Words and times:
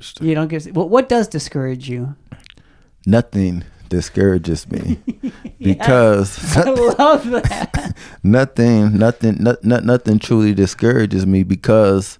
discouraged. 0.00 0.22
You 0.28 0.34
don't 0.34 0.48
get. 0.48 0.74
Well, 0.74 0.88
what 0.88 1.08
does 1.08 1.28
discourage 1.28 1.88
you? 1.88 2.16
Nothing 3.06 3.64
discourages 3.88 4.70
me 4.70 4.98
because 5.60 6.56
I 6.56 6.70
love 6.70 7.28
that. 7.30 7.96
nothing, 8.22 8.96
nothing, 8.98 9.36
not, 9.40 9.64
not, 9.64 9.84
nothing 9.84 10.18
truly 10.18 10.54
discourages 10.54 11.26
me 11.26 11.42
because 11.42 12.18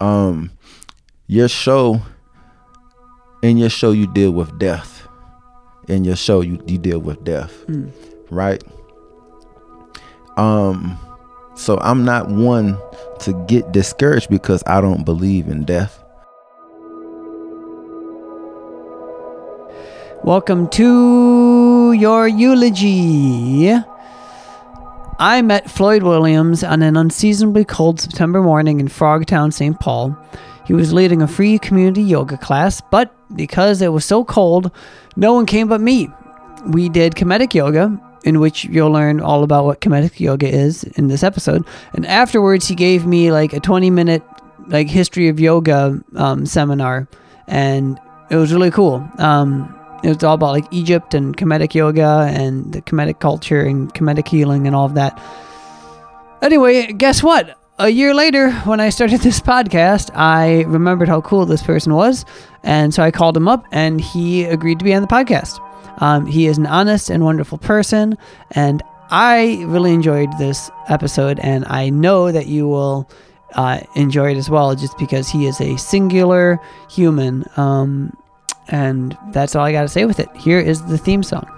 um, 0.00 0.50
your 1.26 1.48
show, 1.48 2.02
in 3.42 3.56
your 3.56 3.70
show, 3.70 3.90
you 3.92 4.06
deal 4.12 4.30
with 4.32 4.58
death. 4.58 5.06
In 5.88 6.04
your 6.04 6.16
show, 6.16 6.42
you, 6.42 6.62
you 6.66 6.76
deal 6.78 6.98
with 6.98 7.24
death, 7.24 7.52
Mm. 7.66 7.90
right? 8.30 8.62
Um, 10.36 10.98
so 11.56 11.78
I'm 11.80 12.04
not 12.04 12.28
one 12.28 12.78
to 13.20 13.32
get 13.48 13.72
discouraged 13.72 14.28
because 14.30 14.62
I 14.66 14.80
don't 14.80 15.04
believe 15.04 15.48
in 15.48 15.64
death. 15.64 16.04
Welcome 20.24 20.68
to 20.70 21.92
your 21.92 22.26
eulogy. 22.26 23.72
I 25.18 25.42
met 25.42 25.70
Floyd 25.70 26.02
Williams 26.02 26.64
on 26.64 26.82
an 26.82 26.96
unseasonably 26.96 27.64
cold 27.64 28.00
September 28.00 28.42
morning 28.42 28.80
in 28.80 28.88
Frogtown, 28.88 29.52
St. 29.52 29.78
Paul. 29.78 30.18
He 30.66 30.74
was 30.74 30.92
leading 30.92 31.22
a 31.22 31.28
free 31.28 31.58
community 31.58 32.02
yoga 32.02 32.36
class, 32.36 32.82
but 32.90 33.14
because 33.36 33.80
it 33.80 33.92
was 33.92 34.04
so 34.04 34.24
cold, 34.24 34.72
no 35.16 35.32
one 35.32 35.46
came 35.46 35.68
but 35.68 35.80
me. 35.80 36.10
We 36.66 36.88
did 36.88 37.14
Kemetic 37.14 37.54
yoga, 37.54 37.98
in 38.24 38.40
which 38.40 38.64
you'll 38.64 38.90
learn 38.90 39.20
all 39.20 39.44
about 39.44 39.64
what 39.64 39.80
Kemetic 39.80 40.18
yoga 40.18 40.48
is 40.48 40.82
in 40.82 41.06
this 41.06 41.22
episode. 41.22 41.64
And 41.94 42.04
afterwards, 42.04 42.66
he 42.66 42.74
gave 42.74 43.06
me 43.06 43.30
like 43.30 43.52
a 43.52 43.60
20 43.60 43.88
minute 43.90 44.24
like 44.66 44.88
history 44.88 45.28
of 45.28 45.38
yoga 45.40 46.02
um, 46.16 46.44
seminar, 46.44 47.08
and 47.46 47.98
it 48.30 48.36
was 48.36 48.52
really 48.52 48.70
cool. 48.70 49.08
Um, 49.16 49.77
it 50.02 50.08
was 50.08 50.22
all 50.24 50.34
about 50.34 50.52
like 50.52 50.66
Egypt 50.70 51.14
and 51.14 51.36
Kemetic 51.36 51.74
yoga 51.74 52.28
and 52.30 52.72
the 52.72 52.82
Kemetic 52.82 53.20
culture 53.20 53.62
and 53.62 53.92
Kemetic 53.94 54.28
healing 54.28 54.66
and 54.66 54.74
all 54.76 54.86
of 54.86 54.94
that. 54.94 55.20
Anyway, 56.42 56.92
guess 56.92 57.22
what? 57.22 57.58
A 57.80 57.88
year 57.88 58.14
later, 58.14 58.52
when 58.60 58.80
I 58.80 58.90
started 58.90 59.20
this 59.22 59.40
podcast, 59.40 60.10
I 60.14 60.62
remembered 60.62 61.08
how 61.08 61.20
cool 61.20 61.46
this 61.46 61.62
person 61.62 61.94
was. 61.94 62.24
And 62.62 62.92
so 62.92 63.02
I 63.02 63.10
called 63.10 63.36
him 63.36 63.48
up 63.48 63.64
and 63.72 64.00
he 64.00 64.44
agreed 64.44 64.78
to 64.78 64.84
be 64.84 64.94
on 64.94 65.02
the 65.02 65.08
podcast. 65.08 65.60
Um, 66.00 66.26
he 66.26 66.46
is 66.46 66.58
an 66.58 66.66
honest 66.66 67.10
and 67.10 67.24
wonderful 67.24 67.58
person. 67.58 68.16
And 68.52 68.82
I 69.10 69.64
really 69.66 69.92
enjoyed 69.92 70.30
this 70.38 70.70
episode. 70.88 71.40
And 71.40 71.64
I 71.66 71.90
know 71.90 72.30
that 72.30 72.46
you 72.46 72.68
will 72.68 73.10
uh, 73.54 73.80
enjoy 73.94 74.32
it 74.32 74.36
as 74.36 74.50
well, 74.50 74.74
just 74.74 74.96
because 74.98 75.28
he 75.28 75.46
is 75.46 75.60
a 75.60 75.76
singular 75.76 76.60
human. 76.90 77.44
Um, 77.56 78.16
and 78.68 79.16
that's 79.28 79.56
all 79.56 79.64
I 79.64 79.72
got 79.72 79.82
to 79.82 79.88
say 79.88 80.04
with 80.04 80.20
it. 80.20 80.28
Here 80.36 80.60
is 80.60 80.82
the 80.84 80.98
theme 80.98 81.22
song. 81.22 81.57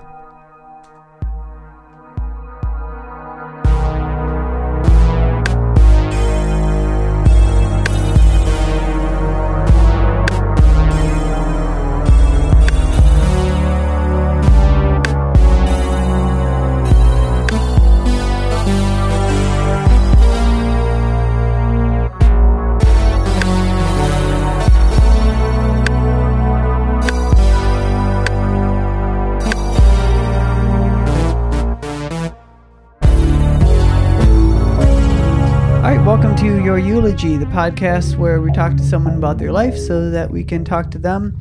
Your 36.70 36.78
Eulogy, 36.78 37.36
the 37.36 37.47
podcast 37.47 38.16
where 38.16 38.41
we 38.41 38.53
talk 38.53 38.76
to 38.76 38.84
someone 38.84 39.16
about 39.16 39.38
their 39.38 39.50
life 39.50 39.76
so 39.76 40.08
that 40.10 40.31
we 40.31 40.44
can 40.44 40.64
talk 40.64 40.92
to 40.92 40.98
them 40.98 41.36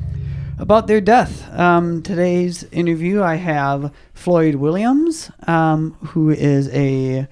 about 0.58 0.88
their 0.88 1.00
death. 1.00 1.48
Um, 1.54 2.02
today's 2.02 2.64
interview, 2.72 3.22
I 3.22 3.36
have 3.36 3.94
Floyd 4.16 4.56
Williams, 4.56 5.30
um, 5.46 5.92
who 6.04 6.32
is 6.32 6.68
a 6.70 7.28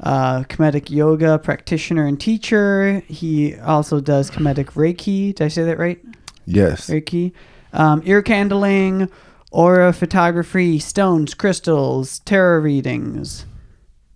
uh, 0.00 0.44
Kemetic 0.44 0.88
yoga 0.88 1.38
practitioner 1.38 2.06
and 2.06 2.18
teacher. 2.18 3.00
He 3.08 3.56
also 3.56 4.00
does 4.00 4.30
Kemetic 4.30 4.72
Reiki. 4.72 5.34
Did 5.34 5.44
I 5.44 5.48
say 5.48 5.64
that 5.64 5.78
right? 5.78 6.02
Yes. 6.46 6.88
Reiki, 6.88 7.32
um, 7.74 8.00
ear 8.06 8.22
candling, 8.22 9.10
aura 9.50 9.92
photography, 9.92 10.78
stones, 10.78 11.34
crystals, 11.34 12.20
tarot 12.20 12.60
readings. 12.60 13.44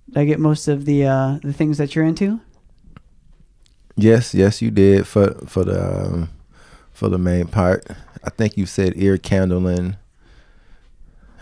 Did 0.08 0.18
I 0.18 0.24
get 0.24 0.40
most 0.40 0.66
of 0.66 0.86
the 0.86 1.06
uh, 1.06 1.38
the 1.42 1.52
things 1.52 1.76
that 1.76 1.94
you're 1.94 2.06
into? 2.06 2.40
Yes, 4.00 4.32
yes, 4.32 4.62
you 4.62 4.70
did 4.70 5.08
for 5.08 5.34
for 5.48 5.64
the 5.64 6.06
um, 6.06 6.28
for 6.92 7.08
the 7.08 7.18
main 7.18 7.48
part. 7.48 7.84
I 8.22 8.30
think 8.30 8.56
you 8.56 8.64
said 8.64 8.92
ear 8.94 9.18
candling. 9.18 9.96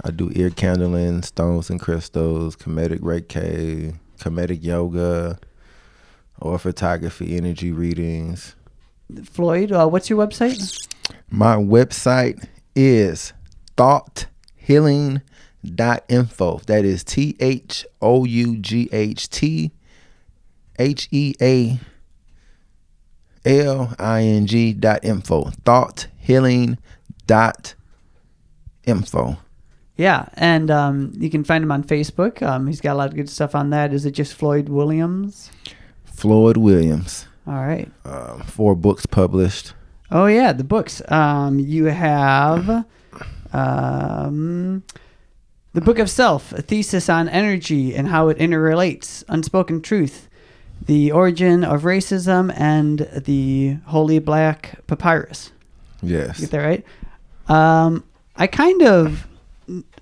I 0.02 0.10
do 0.10 0.32
ear 0.34 0.48
candling, 0.48 1.20
stones 1.20 1.68
and 1.68 1.78
crystals, 1.78 2.56
Kemetic 2.56 3.00
reiki, 3.00 3.96
Kemetic 4.18 4.64
yoga, 4.64 5.38
aura 6.40 6.58
photography, 6.58 7.36
energy 7.36 7.72
readings. 7.72 8.54
Floyd, 9.24 9.70
uh, 9.70 9.86
what's 9.86 10.08
your 10.08 10.26
website? 10.26 10.88
My 11.28 11.56
website 11.56 12.48
is 12.74 13.34
thoughthealing.info. 13.76 16.60
That 16.66 16.86
is 16.86 17.04
T 17.04 17.36
H 17.38 17.84
O 18.00 18.24
U 18.24 18.56
G 18.56 18.88
H 18.92 19.28
T 19.28 19.72
H 20.78 21.08
E 21.10 21.34
A 21.42 21.78
L 23.46 23.94
I 23.98 24.22
N 24.22 24.46
G 24.46 24.72
dot 24.72 25.04
info. 25.04 25.50
Thought 25.64 26.08
healing 26.18 26.76
dot 27.26 27.74
info. 28.84 29.38
Yeah, 29.96 30.28
and 30.34 30.70
um, 30.70 31.12
you 31.16 31.30
can 31.30 31.44
find 31.44 31.64
him 31.64 31.72
on 31.72 31.82
Facebook. 31.82 32.42
Um, 32.42 32.66
he's 32.66 32.82
got 32.82 32.94
a 32.94 32.98
lot 32.98 33.08
of 33.08 33.16
good 33.16 33.30
stuff 33.30 33.54
on 33.54 33.70
that. 33.70 33.94
Is 33.94 34.04
it 34.04 34.10
just 34.10 34.34
Floyd 34.34 34.68
Williams? 34.68 35.50
Floyd 36.04 36.58
Williams. 36.58 37.26
All 37.46 37.54
right. 37.54 37.90
Uh, 38.04 38.42
four 38.42 38.74
books 38.74 39.06
published. 39.06 39.72
Oh 40.10 40.26
yeah, 40.26 40.52
the 40.52 40.64
books. 40.64 41.00
Um, 41.08 41.58
you 41.58 41.86
have 41.86 42.84
um, 43.52 44.82
the 45.72 45.80
Book 45.80 45.98
of 45.98 46.10
Self, 46.10 46.52
a 46.52 46.62
thesis 46.62 47.08
on 47.08 47.28
energy 47.28 47.94
and 47.94 48.08
how 48.08 48.28
it 48.28 48.38
interrelates, 48.38 49.24
unspoken 49.28 49.80
truth, 49.80 50.28
the 50.84 51.12
origin 51.12 51.64
of 51.64 51.82
racism, 51.82 52.52
and 52.56 53.08
the 53.24 53.78
Holy 53.86 54.18
Black 54.18 54.86
Papyrus. 54.86 55.52
Yes. 56.02 56.40
Get 56.40 56.50
that 56.50 56.58
right? 56.58 56.84
Um, 57.48 58.04
I 58.36 58.46
kind 58.46 58.82
of, 58.82 59.26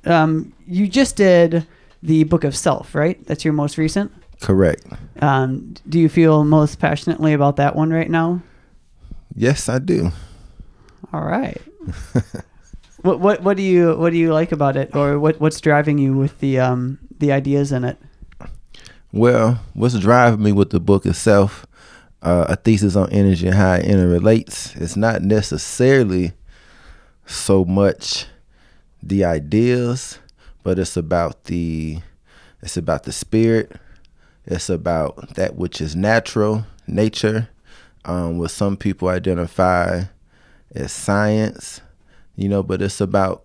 um, 0.04 0.52
you 0.66 0.88
just 0.88 1.16
did 1.16 1.66
the 2.02 2.24
Book 2.24 2.44
of 2.44 2.56
Self, 2.56 2.94
right? 2.94 3.24
That's 3.26 3.44
your 3.44 3.54
most 3.54 3.78
recent. 3.78 4.12
Correct. 4.40 4.84
Um, 5.20 5.74
do 5.88 5.98
you 5.98 6.08
feel 6.08 6.44
most 6.44 6.78
passionately 6.78 7.32
about 7.32 7.56
that 7.56 7.74
one 7.74 7.90
right 7.90 8.10
now? 8.10 8.42
Yes, 9.34 9.68
I 9.68 9.78
do. 9.78 10.10
All 11.12 11.22
right. 11.22 11.60
what 13.02 13.20
what 13.20 13.42
what 13.42 13.56
do 13.56 13.62
you 13.62 13.94
what 13.96 14.10
do 14.10 14.18
you 14.18 14.32
like 14.32 14.52
about 14.52 14.76
it, 14.76 14.94
or 14.94 15.18
what 15.18 15.40
what's 15.40 15.60
driving 15.60 15.98
you 15.98 16.14
with 16.14 16.38
the 16.40 16.58
um 16.58 16.98
the 17.18 17.32
ideas 17.32 17.72
in 17.72 17.84
it? 17.84 17.98
Well, 19.16 19.60
what's 19.74 19.96
driving 20.00 20.42
me 20.42 20.50
with 20.50 20.70
the 20.70 20.80
book 20.80 21.06
itself, 21.06 21.66
uh, 22.20 22.46
a 22.48 22.56
thesis 22.56 22.96
on 22.96 23.12
energy 23.12 23.46
and 23.46 23.54
how 23.54 23.74
it 23.74 23.84
interrelates, 23.84 24.74
it's 24.74 24.96
not 24.96 25.22
necessarily 25.22 26.32
so 27.24 27.64
much 27.64 28.26
the 29.00 29.24
ideas, 29.24 30.18
but 30.64 30.80
it's 30.80 30.96
about 30.96 31.44
the 31.44 32.00
it's 32.60 32.76
about 32.76 33.04
the 33.04 33.12
spirit. 33.12 33.76
It's 34.46 34.68
about 34.68 35.36
that 35.36 35.54
which 35.54 35.80
is 35.80 35.94
natural, 35.94 36.66
nature, 36.88 37.50
um, 38.04 38.38
what 38.38 38.50
some 38.50 38.76
people 38.76 39.06
identify 39.06 40.06
as 40.74 40.90
science, 40.90 41.80
you 42.34 42.48
know, 42.48 42.64
but 42.64 42.82
it's 42.82 43.00
about 43.00 43.44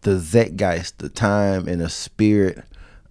the 0.00 0.18
zeitgeist, 0.18 0.96
the 1.00 1.10
time 1.10 1.68
and 1.68 1.82
the 1.82 1.90
spirit 1.90 2.64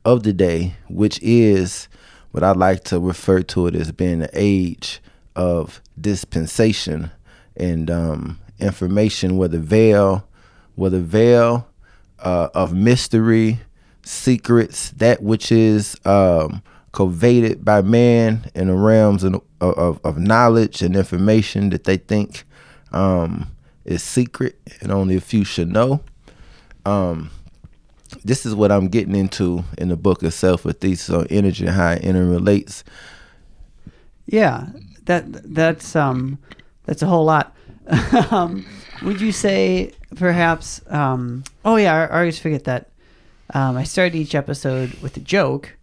of 0.07 0.23
the 0.23 0.31
day, 0.31 0.73
which 0.87 1.19
is 1.21 1.89
what 2.31 2.41
I 2.41 2.53
like 2.53 2.85
to 2.85 2.97
refer 2.97 3.41
to 3.41 3.67
it 3.67 3.75
as 3.75 3.91
being 3.91 4.19
the 4.19 4.29
age 4.33 5.01
of 5.35 5.81
dispensation 5.99 7.11
and 7.57 7.91
um, 7.91 8.39
information, 8.57 9.35
where 9.35 9.49
the 9.49 9.59
veil, 9.59 10.25
where 10.75 10.91
the 10.91 11.01
veil 11.01 11.67
uh, 12.19 12.47
of 12.53 12.73
mystery, 12.73 13.59
secrets, 14.01 14.91
that 14.91 15.21
which 15.21 15.51
is 15.51 15.97
um, 16.05 16.63
coveted 16.93 17.65
by 17.65 17.81
man 17.81 18.49
in 18.55 18.67
the 18.69 18.75
realms 18.75 19.25
of, 19.25 19.41
of, 19.59 19.99
of 20.05 20.17
knowledge 20.17 20.81
and 20.81 20.95
information 20.95 21.69
that 21.71 21.83
they 21.83 21.97
think 21.97 22.45
um, 22.93 23.51
is 23.83 24.03
secret 24.03 24.57
and 24.79 24.89
only 24.89 25.17
a 25.17 25.21
few 25.21 25.43
should 25.43 25.67
know. 25.67 25.99
Um, 26.85 27.29
this 28.23 28.45
is 28.45 28.55
what 28.55 28.71
I'm 28.71 28.87
getting 28.87 29.15
into 29.15 29.63
in 29.77 29.89
the 29.89 29.95
book 29.95 30.23
itself, 30.23 30.65
a 30.65 30.73
thesis 30.73 31.09
on 31.09 31.27
energy 31.27 31.65
and 31.65 31.75
how 31.75 31.91
it 31.91 32.01
interrelates. 32.01 32.83
Yeah, 34.25 34.67
that 35.05 35.53
that's 35.53 35.95
um 35.95 36.39
that's 36.85 37.01
a 37.01 37.07
whole 37.07 37.25
lot. 37.25 37.55
um, 38.31 38.65
would 39.03 39.21
you 39.21 39.31
say 39.31 39.93
perhaps? 40.15 40.81
Um, 40.87 41.43
oh 41.63 41.75
yeah, 41.75 41.93
I, 41.93 42.05
I 42.05 42.19
always 42.19 42.39
forget 42.39 42.65
that. 42.65 42.89
Um, 43.53 43.77
I 43.77 43.83
started 43.83 44.15
each 44.15 44.35
episode 44.35 44.93
with 44.95 45.15
a 45.17 45.21
joke. 45.21 45.77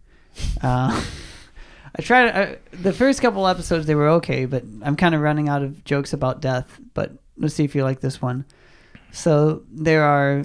Uh, 0.61 1.01
I 1.97 2.01
tried 2.01 2.27
I, 2.35 2.57
the 2.71 2.93
first 2.93 3.21
couple 3.21 3.47
episodes; 3.47 3.85
they 3.87 3.95
were 3.95 4.09
okay, 4.09 4.45
but 4.45 4.63
I'm 4.83 4.95
kind 4.95 5.15
of 5.15 5.21
running 5.21 5.49
out 5.49 5.63
of 5.63 5.83
jokes 5.85 6.13
about 6.13 6.41
death. 6.41 6.79
But 6.93 7.13
let's 7.37 7.55
see 7.55 7.63
if 7.63 7.73
you 7.73 7.83
like 7.83 8.01
this 8.01 8.21
one. 8.21 8.45
So 9.11 9.63
there 9.71 10.03
are 10.03 10.43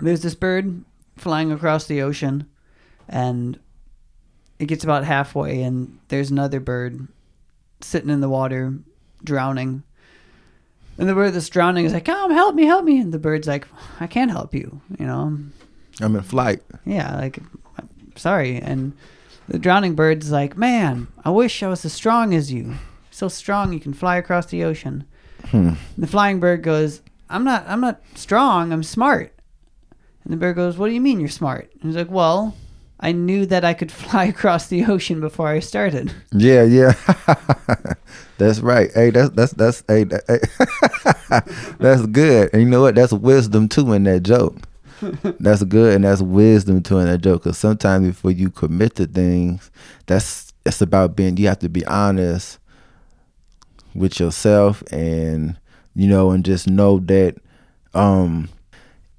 there's 0.00 0.22
this 0.22 0.34
bird 0.34 0.84
flying 1.16 1.52
across 1.52 1.86
the 1.86 2.02
ocean, 2.02 2.46
and 3.08 3.58
it 4.58 4.66
gets 4.66 4.84
about 4.84 5.04
halfway, 5.04 5.62
and 5.62 5.98
there's 6.08 6.30
another 6.30 6.60
bird 6.60 7.08
sitting 7.80 8.10
in 8.10 8.20
the 8.20 8.28
water, 8.28 8.74
drowning. 9.22 9.82
And 10.96 11.08
the 11.08 11.14
bird 11.14 11.34
that's 11.34 11.48
drowning 11.48 11.84
is 11.84 11.92
like, 11.92 12.04
"Come, 12.04 12.30
help 12.30 12.54
me, 12.54 12.64
help 12.64 12.84
me!" 12.84 13.00
And 13.00 13.12
the 13.12 13.18
bird's 13.18 13.48
like, 13.48 13.66
"I 14.00 14.06
can't 14.06 14.30
help 14.30 14.54
you," 14.54 14.80
you 14.98 15.06
know. 15.06 15.38
I'm 16.00 16.16
in 16.16 16.22
flight. 16.22 16.62
Yeah, 16.84 17.16
like, 17.16 17.38
sorry. 18.16 18.56
And 18.60 18.92
the 19.48 19.58
drowning 19.58 19.94
bird's 19.94 20.30
like, 20.30 20.56
"Man, 20.56 21.08
I 21.24 21.30
wish 21.30 21.62
I 21.62 21.68
was 21.68 21.84
as 21.84 21.92
strong 21.92 22.34
as 22.34 22.52
you. 22.52 22.74
So 23.10 23.28
strong 23.28 23.72
you 23.72 23.80
can 23.80 23.92
fly 23.92 24.16
across 24.16 24.46
the 24.46 24.64
ocean." 24.64 25.04
Hmm. 25.46 25.72
The 25.98 26.06
flying 26.06 26.40
bird 26.40 26.62
goes, 26.62 27.00
"I'm 27.28 27.44
not. 27.44 27.64
I'm 27.68 27.80
not 27.80 28.00
strong. 28.14 28.72
I'm 28.72 28.82
smart." 28.82 29.33
And 30.24 30.32
the 30.32 30.36
bird 30.36 30.56
goes, 30.56 30.76
"What 30.78 30.88
do 30.88 30.94
you 30.94 31.00
mean 31.00 31.20
you're 31.20 31.28
smart?" 31.28 31.70
And 31.74 31.82
he's 31.82 31.96
like, 31.96 32.10
"Well, 32.10 32.54
I 32.98 33.12
knew 33.12 33.46
that 33.46 33.64
I 33.64 33.74
could 33.74 33.92
fly 34.02 34.24
across 34.24 34.66
the 34.66 34.84
ocean 34.86 35.20
before 35.20 35.48
I 35.48 35.60
started." 35.60 36.12
Yeah, 36.32 36.62
yeah. 36.64 36.94
that's 38.38 38.60
right. 38.60 38.90
Hey, 38.94 39.10
that's 39.10 39.30
that's 39.30 39.52
that's 39.52 39.84
hey, 39.86 40.04
that, 40.04 40.24
hey. 40.26 41.74
that's 41.78 42.06
good. 42.06 42.50
And 42.52 42.62
you 42.62 42.68
know 42.68 42.80
what? 42.80 42.94
That's 42.94 43.12
wisdom 43.12 43.68
too 43.68 43.92
in 43.92 44.04
that 44.04 44.22
joke. 44.22 44.56
that's 45.40 45.62
good, 45.64 45.94
and 45.94 46.04
that's 46.04 46.22
wisdom 46.22 46.82
too 46.82 46.98
in 46.98 47.06
that 47.06 47.18
joke. 47.18 47.42
Because 47.42 47.58
sometimes 47.58 48.06
before 48.06 48.30
you 48.30 48.50
commit 48.50 48.96
to 48.96 49.06
things, 49.06 49.70
that's 50.06 50.52
it's 50.64 50.80
about 50.80 51.16
being. 51.16 51.36
You 51.36 51.48
have 51.48 51.58
to 51.58 51.68
be 51.68 51.84
honest 51.84 52.58
with 53.94 54.18
yourself, 54.18 54.82
and 54.90 55.58
you 55.94 56.08
know, 56.08 56.30
and 56.30 56.44
just 56.44 56.66
know 56.66 56.98
that 57.00 57.36
um 57.92 58.48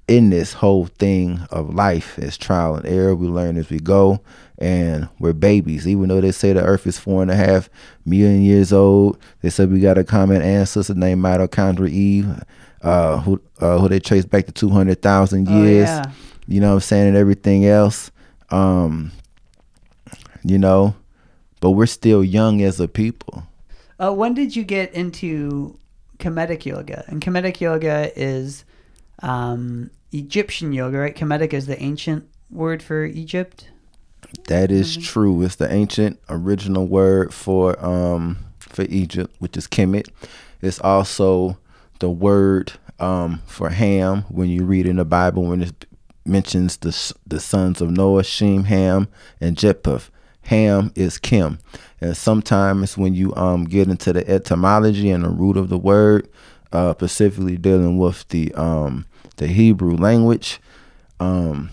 in 0.08 0.30
this 0.30 0.52
whole 0.52 0.86
thing 0.86 1.40
of 1.50 1.74
life 1.74 2.18
is 2.18 2.36
trial 2.36 2.76
and 2.76 2.86
error. 2.86 3.14
We 3.14 3.26
learn 3.26 3.56
as 3.56 3.70
we 3.70 3.78
go, 3.78 4.20
and 4.58 5.08
we're 5.18 5.32
babies. 5.32 5.86
Even 5.86 6.08
though 6.08 6.20
they 6.20 6.32
say 6.32 6.52
the 6.52 6.62
Earth 6.62 6.86
is 6.86 6.98
four 6.98 7.22
and 7.22 7.30
a 7.30 7.34
half 7.34 7.68
million 8.04 8.42
years 8.42 8.72
old, 8.72 9.18
they 9.42 9.50
said 9.50 9.70
we 9.70 9.80
got 9.80 9.98
a 9.98 10.04
common 10.04 10.42
ancestor 10.42 10.94
named 10.94 11.22
Mitochondria 11.22 11.90
Eve, 11.90 12.44
uh, 12.82 13.20
who 13.20 13.40
uh, 13.60 13.78
who 13.78 13.88
they 13.88 13.98
trace 13.98 14.24
back 14.24 14.46
to 14.46 14.52
two 14.52 14.70
hundred 14.70 15.02
thousand 15.02 15.48
years. 15.48 15.88
yeah. 15.88 16.04
You 16.46 16.60
know 16.60 16.68
what 16.68 16.74
I'm 16.74 16.80
saying, 16.80 17.08
and 17.08 17.16
everything 17.16 17.66
else. 17.66 18.12
Um, 18.50 19.10
you 20.44 20.58
know, 20.58 20.94
but 21.60 21.72
we're 21.72 21.86
still 21.86 22.22
young 22.22 22.62
as 22.62 22.78
a 22.78 22.86
people. 22.86 23.42
Uh, 23.98 24.12
when 24.12 24.34
did 24.34 24.54
you 24.54 24.62
get 24.62 24.92
into 24.92 25.76
Kemetic 26.18 26.64
yoga? 26.64 27.04
And 27.08 27.20
Kemetic 27.20 27.60
yoga 27.60 28.12
is 28.14 28.64
um, 29.22 29.90
Egyptian 30.12 30.72
yoga, 30.72 30.98
right? 30.98 31.14
Kemetic 31.16 31.52
is 31.52 31.66
the 31.66 31.80
ancient 31.82 32.24
word 32.50 32.82
for 32.82 33.04
Egypt. 33.04 33.68
That 34.48 34.70
is 34.70 34.96
Mhm. 34.96 35.02
true. 35.04 35.42
It's 35.42 35.56
the 35.56 35.72
ancient 35.72 36.18
original 36.28 36.86
word 36.86 37.32
for 37.32 37.82
um 37.84 38.38
for 38.58 38.82
Egypt, 38.88 39.34
which 39.38 39.56
is 39.56 39.66
Kemet. 39.66 40.08
It's 40.62 40.80
also 40.80 41.58
the 42.00 42.10
word 42.10 42.72
um 42.98 43.40
for 43.46 43.70
Ham 43.70 44.24
when 44.28 44.48
you 44.48 44.64
read 44.64 44.86
in 44.86 44.96
the 44.96 45.04
Bible 45.04 45.44
when 45.44 45.62
it 45.62 45.86
mentions 46.24 46.76
the 46.78 46.94
the 47.26 47.40
sons 47.40 47.80
of 47.80 47.90
Noah, 47.90 48.24
Shem, 48.24 48.64
Ham, 48.64 49.08
and 49.40 49.56
Japheth. 49.56 50.10
Ham 50.42 50.92
is 50.94 51.18
Khem, 51.18 51.58
and 52.00 52.16
sometimes 52.16 52.96
when 52.96 53.14
you 53.14 53.34
um 53.34 53.64
get 53.64 53.88
into 53.88 54.12
the 54.12 54.28
etymology 54.30 55.10
and 55.10 55.24
the 55.24 55.28
root 55.28 55.56
of 55.56 55.68
the 55.68 55.78
word, 55.78 56.28
uh, 56.72 56.92
specifically 56.94 57.56
dealing 57.56 57.98
with 57.98 58.26
the 58.28 58.52
um 58.54 59.06
the 59.36 59.46
Hebrew 59.46 59.96
language, 59.96 60.60
um 61.20 61.70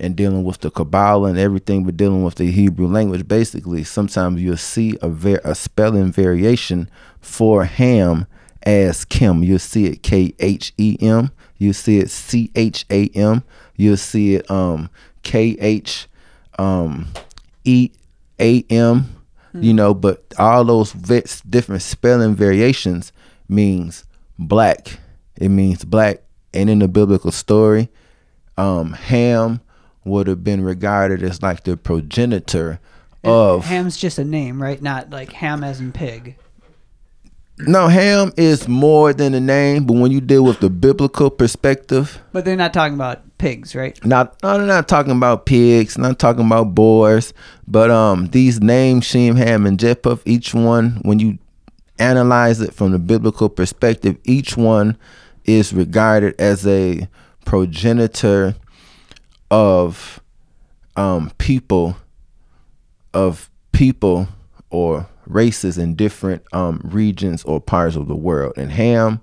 and 0.00 0.14
dealing 0.14 0.44
with 0.44 0.60
the 0.60 0.70
Kabbalah 0.70 1.28
and 1.28 1.38
everything, 1.38 1.82
but 1.84 1.96
dealing 1.96 2.22
with 2.22 2.36
the 2.36 2.52
Hebrew 2.52 2.86
language, 2.86 3.26
basically, 3.26 3.82
sometimes 3.82 4.40
you'll 4.40 4.56
see 4.56 4.96
a 5.02 5.08
ver- 5.08 5.40
a 5.44 5.56
spelling 5.56 6.12
variation 6.12 6.88
for 7.20 7.64
Ham 7.64 8.26
as 8.62 9.04
Khem. 9.04 9.42
You'll 9.42 9.58
see 9.58 9.86
it 9.86 10.02
K 10.04 10.34
H 10.38 10.72
E 10.78 10.96
M. 11.00 11.32
You'll 11.56 11.74
see 11.74 11.98
it 11.98 12.10
C 12.10 12.50
H 12.54 12.84
A 12.90 13.08
M. 13.08 13.42
You'll 13.76 13.96
see 13.96 14.36
it 14.36 14.48
um 14.50 14.88
K 15.22 15.56
H 15.58 16.06
um 16.58 17.08
E 17.64 17.90
A 18.40 18.62
M. 18.70 19.14
You 19.54 19.72
know, 19.74 19.94
but 19.94 20.32
all 20.38 20.64
those 20.64 20.92
ve- 20.92 21.24
different 21.48 21.82
spelling 21.82 22.36
variations 22.36 23.12
means 23.48 24.04
black. 24.38 25.00
It 25.36 25.48
means 25.48 25.84
black. 25.84 26.22
And 26.58 26.68
in 26.68 26.80
the 26.80 26.88
biblical 26.88 27.30
story, 27.30 27.88
um, 28.56 28.92
Ham 28.94 29.60
would 30.04 30.26
have 30.26 30.42
been 30.42 30.64
regarded 30.64 31.22
as 31.22 31.40
like 31.40 31.62
the 31.62 31.76
progenitor 31.76 32.80
And 33.22 33.32
of 33.32 33.64
Ham's 33.66 33.96
just 33.96 34.18
a 34.18 34.24
name, 34.24 34.60
right? 34.60 34.82
Not 34.82 35.10
like 35.10 35.30
ham 35.32 35.62
as 35.62 35.78
in 35.78 35.92
pig. 35.92 36.34
no 37.58 37.86
Ham 37.86 38.32
is 38.36 38.66
more 38.66 39.12
than 39.12 39.34
a 39.34 39.40
name, 39.40 39.84
but 39.84 39.98
when 39.98 40.10
you 40.10 40.20
deal 40.20 40.42
with 40.42 40.58
the 40.58 40.68
biblical 40.70 41.30
perspective, 41.30 42.20
But 42.32 42.44
they're 42.44 42.56
not 42.56 42.72
talking 42.72 42.94
about 42.94 43.38
pigs, 43.38 43.76
right? 43.76 43.94
not 44.04 44.34
I'm 44.42 44.66
not 44.66 44.88
talking 44.88 45.12
about 45.12 45.46
pigs, 45.46 45.96
not 45.96 46.18
talking 46.18 46.44
about 46.46 46.74
boars, 46.74 47.32
but 47.68 47.88
um 47.92 48.26
these 48.30 48.60
names 48.60 49.04
Shem, 49.04 49.36
Ham, 49.36 49.64
and 49.64 49.78
Japheth, 49.78 50.22
each 50.26 50.54
one 50.54 51.00
when 51.02 51.20
you 51.20 51.38
analyze 52.00 52.60
it 52.60 52.74
from 52.74 52.90
the 52.90 52.98
biblical 52.98 53.48
perspective, 53.48 54.16
each 54.24 54.56
one 54.56 54.96
is 55.48 55.72
regarded 55.72 56.38
as 56.38 56.66
a 56.66 57.08
progenitor 57.46 58.54
of 59.50 60.20
um 60.94 61.32
people 61.38 61.96
of 63.14 63.48
people 63.72 64.28
or 64.68 65.08
races 65.26 65.78
in 65.78 65.94
different 65.94 66.42
um 66.52 66.82
regions 66.84 67.42
or 67.44 67.60
parts 67.60 67.96
of 67.96 68.08
the 68.08 68.14
world. 68.14 68.52
And 68.58 68.70
Ham 68.70 69.22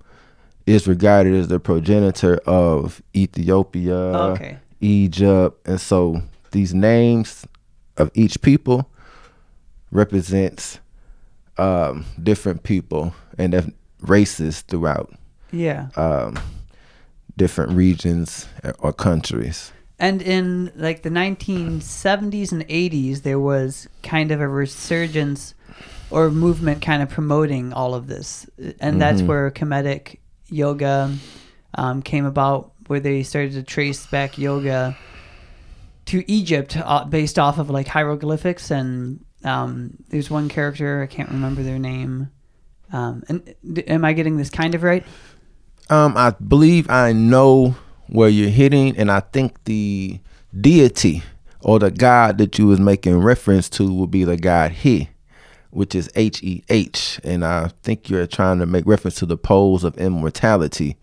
is 0.65 0.87
regarded 0.87 1.35
as 1.35 1.47
the 1.47 1.59
progenitor 1.59 2.37
of 2.47 3.03
Ethiopia, 3.15 3.95
okay. 3.95 4.57
Egypt, 4.81 5.67
and 5.67 5.79
so 5.79 6.23
these 6.51 6.73
names 6.73 7.45
of 7.97 8.09
each 8.15 8.41
people 8.41 8.89
represents 9.91 10.79
um, 11.59 12.05
different 12.21 12.63
people 12.63 13.13
and 13.37 13.73
races 14.01 14.61
throughout 14.61 15.13
Yeah. 15.55 15.87
um, 15.95 16.37
different 17.37 17.71
regions 17.73 18.47
or 18.79 18.93
countries. 18.93 19.71
And 19.99 20.21
in 20.21 20.71
like 20.75 21.03
the 21.03 21.09
1970s 21.09 22.51
and 22.51 22.67
80s, 22.67 23.21
there 23.23 23.39
was 23.39 23.87
kind 24.03 24.31
of 24.31 24.41
a 24.41 24.47
resurgence 24.47 25.53
or 26.11 26.29
movement 26.29 26.81
kind 26.81 27.01
of 27.01 27.09
promoting 27.09 27.73
all 27.73 27.93
of 27.95 28.07
this. 28.07 28.45
And 28.79 29.01
that's 29.01 29.21
Mhm. 29.21 29.27
where 29.27 29.51
Kemetic 29.51 30.17
yoga 30.49 31.15
um, 31.77 32.01
came 32.01 32.25
about, 32.25 32.71
where 32.87 32.99
they 33.01 33.23
started 33.23 33.51
to 33.53 33.63
trace 33.63 34.05
back 34.05 34.37
yoga 34.37 34.95
to 36.05 36.23
Egypt 36.31 36.77
uh, 36.77 37.03
based 37.05 37.37
off 37.39 37.57
of 37.57 37.69
like 37.69 37.87
hieroglyphics. 37.87 38.71
And 38.71 39.19
um, 39.43 39.97
there's 40.09 40.29
one 40.29 40.47
character, 40.49 41.01
I 41.03 41.07
can't 41.07 41.29
remember 41.29 41.63
their 41.63 41.79
name. 41.79 42.29
Um, 42.93 43.23
and 43.27 43.53
d- 43.73 43.85
am 43.87 44.05
I 44.05 44.13
getting 44.13 44.37
this 44.37 44.49
kind 44.49 44.75
of 44.75 44.83
right? 44.83 45.03
Um, 45.89 46.17
I 46.17 46.31
believe 46.31 46.89
I 46.89 47.13
know 47.13 47.75
where 48.07 48.29
you're 48.29 48.49
hitting, 48.49 48.97
and 48.97 49.11
I 49.11 49.19
think 49.19 49.63
the 49.65 50.19
deity 50.59 51.23
or 51.61 51.79
the 51.79 51.91
god 51.91 52.37
that 52.37 52.57
you 52.57 52.67
was 52.67 52.79
making 52.79 53.17
reference 53.19 53.69
to 53.69 53.91
will 53.93 54.07
be 54.07 54.23
the 54.23 54.37
god 54.37 54.71
Heh, 54.71 55.05
which 55.71 55.93
is 55.95 56.09
H 56.15 56.41
E 56.43 56.63
H, 56.69 57.19
and 57.23 57.45
I 57.45 57.71
think 57.83 58.09
you're 58.09 58.27
trying 58.27 58.59
to 58.59 58.65
make 58.65 58.85
reference 58.85 59.15
to 59.15 59.25
the 59.25 59.37
poles 59.37 59.83
of 59.83 59.97
immortality 59.97 60.97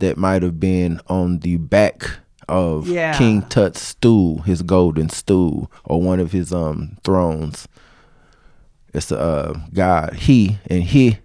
that 0.00 0.16
might 0.16 0.42
have 0.42 0.58
been 0.60 1.00
on 1.08 1.40
the 1.40 1.56
back 1.56 2.08
of 2.48 2.88
Yeah. 2.88 3.16
King 3.16 3.42
Tut's 3.42 3.80
stool, 3.82 4.38
his 4.42 4.62
golden 4.62 5.10
stool, 5.10 5.70
or 5.84 6.00
one 6.00 6.18
of 6.20 6.32
his 6.32 6.52
um 6.52 6.96
thrones. 7.04 7.68
It's 8.94 9.12
a 9.12 9.18
uh, 9.18 9.60
god 9.74 10.14
Heh, 10.14 10.56
and 10.66 10.82
Heh 10.82 11.18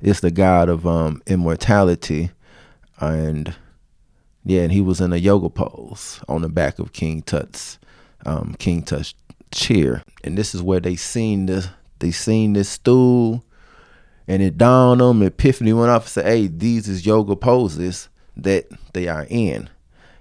is 0.00 0.20
the 0.20 0.30
god 0.30 0.68
of 0.68 0.86
um 0.86 1.22
immortality, 1.26 2.30
and 3.00 3.54
yeah, 4.44 4.62
and 4.62 4.72
he 4.72 4.80
was 4.80 5.00
in 5.00 5.12
a 5.12 5.16
yoga 5.16 5.48
pose 5.48 6.20
on 6.28 6.42
the 6.42 6.48
back 6.48 6.78
of 6.78 6.92
King 6.92 7.22
Tut's 7.22 7.78
um, 8.26 8.54
King 8.58 8.82
Tut's 8.82 9.14
chair, 9.50 10.02
and 10.22 10.36
this 10.36 10.54
is 10.54 10.62
where 10.62 10.80
they 10.80 10.96
seen 10.96 11.46
this 11.46 11.68
they 11.98 12.10
seen 12.10 12.52
this 12.52 12.68
stool, 12.68 13.44
and 14.28 14.42
it 14.42 14.58
dawned 14.58 15.00
on 15.00 15.18
them. 15.18 15.26
Epiphany 15.26 15.72
went 15.72 15.90
off 15.90 16.02
and 16.02 16.10
said, 16.10 16.26
"Hey, 16.26 16.46
these 16.46 16.88
is 16.88 17.06
yoga 17.06 17.36
poses 17.36 18.08
that 18.36 18.66
they 18.92 19.08
are 19.08 19.26
in," 19.30 19.70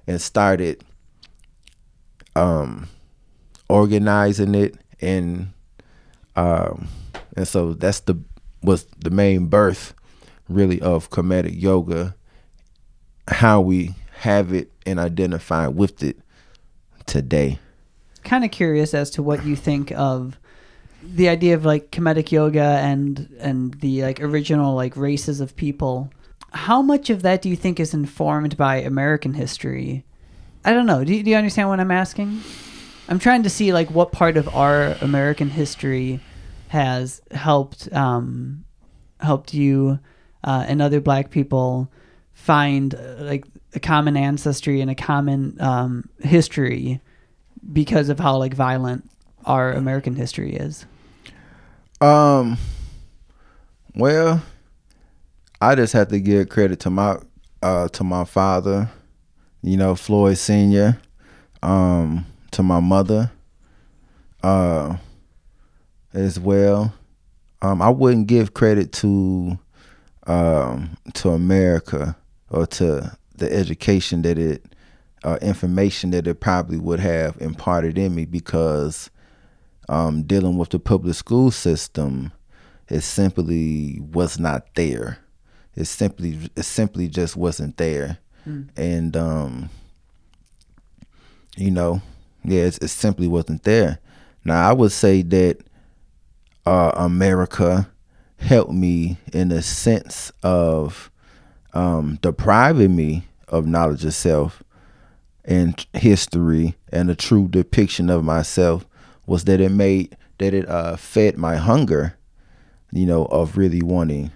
and 0.08 0.22
started 0.22 0.84
um 2.36 2.88
organizing 3.70 4.56
it 4.56 4.76
and 5.02 5.52
um 6.36 6.88
and 7.36 7.48
so 7.48 7.74
that's 7.74 8.02
the 8.02 8.20
was 8.62 8.86
the 9.00 9.10
main 9.10 9.48
birth 9.48 9.94
really 10.50 10.82
of 10.82 11.10
Kemetic 11.10 11.62
yoga 11.62 12.16
how 13.28 13.62
we 13.62 13.96
have 14.20 14.54
it 14.54 14.72
and 14.86 15.00
identify 15.00 15.68
with 15.68 16.04
it 16.04 16.18
today 17.06 17.60
Kind 18.24 18.46
of 18.46 18.52
curious 18.52 18.94
as 18.94 19.10
to 19.12 19.24
what 19.24 19.46
you 19.46 19.56
think 19.56 19.92
of 19.92 20.40
the 21.04 21.28
idea 21.28 21.56
of 21.56 21.66
like 21.66 21.92
Kemetic 21.92 22.32
yoga 22.32 22.62
and 22.62 23.30
and 23.40 23.74
the 23.76 24.04
like 24.04 24.22
original 24.22 24.74
like 24.76 24.96
races 24.96 25.42
of 25.42 25.56
people. 25.56 26.10
How 26.54 26.82
much 26.82 27.10
of 27.10 27.22
that 27.24 27.42
do 27.42 27.50
you 27.50 27.58
think 27.58 27.80
is 27.80 27.94
informed 27.94 28.56
by 28.56 28.78
American 28.78 29.34
history? 29.34 30.06
I 30.64 30.72
don't 30.72 30.86
know. 30.86 31.04
Do 31.04 31.14
you, 31.14 31.24
do 31.24 31.32
you 31.32 31.36
understand 31.36 31.68
what 31.68 31.82
I'm 31.82 31.92
asking? 31.92 32.42
I'm 33.10 33.20
trying 33.20 33.44
to 33.44 33.50
see 33.50 33.74
like 33.74 33.92
what 33.92 34.14
part 34.14 34.38
of 34.38 34.48
our 34.56 34.96
American 35.02 35.50
history 35.50 36.22
has 36.70 37.22
helped 37.32 37.92
um, 37.92 38.64
helped 39.20 39.54
you 39.54 40.00
uh, 40.44 40.64
and 40.68 40.82
other 40.82 41.02
Black 41.02 41.30
people 41.30 41.92
find 42.34 42.96
uh, 42.96 43.16
like 43.20 43.46
a 43.74 43.80
common 43.80 44.18
ancestry 44.18 44.82
and 44.82 44.90
a 44.90 44.96
common 44.96 45.60
um, 45.62 46.10
history 46.20 47.02
because 47.72 48.10
of 48.10 48.20
how 48.20 48.38
like 48.38 48.54
violent 48.54 49.10
our 49.46 49.72
American 49.74 50.16
history 50.16 50.56
is. 50.56 50.86
Um. 52.02 52.58
Well, 53.96 54.42
I 55.62 55.76
just 55.76 55.94
have 55.94 56.08
to 56.08 56.20
give 56.20 56.50
credit 56.50 56.80
to 56.82 56.90
my 56.90 57.18
uh 57.62 57.88
to 57.90 58.04
my 58.04 58.26
father, 58.26 58.90
you 59.62 59.78
know, 59.78 59.96
Floyd 59.96 60.38
Senior, 60.38 61.00
um, 61.62 62.26
to 62.52 62.64
my 62.64 62.80
mother, 62.80 63.32
uh, 64.42 64.98
as 66.14 66.40
well. 66.40 66.94
Um, 67.62 67.82
I 67.82 67.90
wouldn't 67.90 68.28
give 68.28 68.54
credit 68.54 68.92
to 68.94 69.58
um 70.26 70.98
to 71.14 71.30
America 71.30 72.18
or 72.54 72.68
to 72.68 73.18
the 73.36 73.52
education 73.52 74.22
that 74.22 74.38
it 74.38 74.64
or 75.26 75.38
information 75.38 76.12
that 76.12 76.28
it 76.28 76.40
probably 76.40 76.78
would 76.78 77.00
have 77.00 77.42
imparted 77.42 77.98
in 77.98 78.14
me 78.14 78.26
because 78.26 79.10
um, 79.90 80.24
dealing 80.24 80.58
with 80.58 80.70
the 80.70 80.80
public 80.80 81.16
school 81.16 81.50
system, 81.50 82.32
it 82.90 83.02
simply 83.02 84.00
was 84.00 84.38
not 84.38 84.76
there. 84.76 85.20
It 85.76 85.86
simply 85.86 86.38
it 86.56 86.64
simply 86.64 87.08
just 87.08 87.36
wasn't 87.36 87.78
there, 87.78 88.20
and 88.78 89.18
um, 89.18 89.70
you 91.58 91.72
know, 91.72 92.02
yeah, 92.44 92.64
it, 92.64 92.84
it 92.84 92.90
simply 92.90 93.28
wasn't 93.28 93.64
there. 93.64 94.00
Now 94.46 94.70
I 94.70 94.74
would 94.74 94.92
say 94.92 95.22
that 95.24 95.58
uh, 96.66 96.92
America 96.96 97.90
helped 98.38 98.74
me 98.74 99.18
in 99.32 99.50
the 99.50 99.62
sense 99.62 100.32
of 100.44 101.10
um, 101.74 102.20
depriving 102.22 102.96
me 102.96 103.28
of 103.48 103.66
knowledge 103.66 104.06
of 104.06 104.14
self 104.14 104.64
and 105.46 105.86
history 105.94 106.76
and 106.92 107.10
a 107.10 107.16
true 107.16 107.48
depiction 107.48 108.10
of 108.10 108.24
myself 108.24 108.86
was 109.26 109.46
that 109.46 109.60
it 109.60 109.70
made 109.70 110.16
that 110.38 110.54
it 110.54 110.68
uh, 110.68 110.96
fed 110.96 111.38
my 111.38 111.56
hunger, 111.56 112.18
you 112.92 113.06
know, 113.06 113.26
of 113.26 113.58
really 113.58 113.82
wanting 113.82 114.32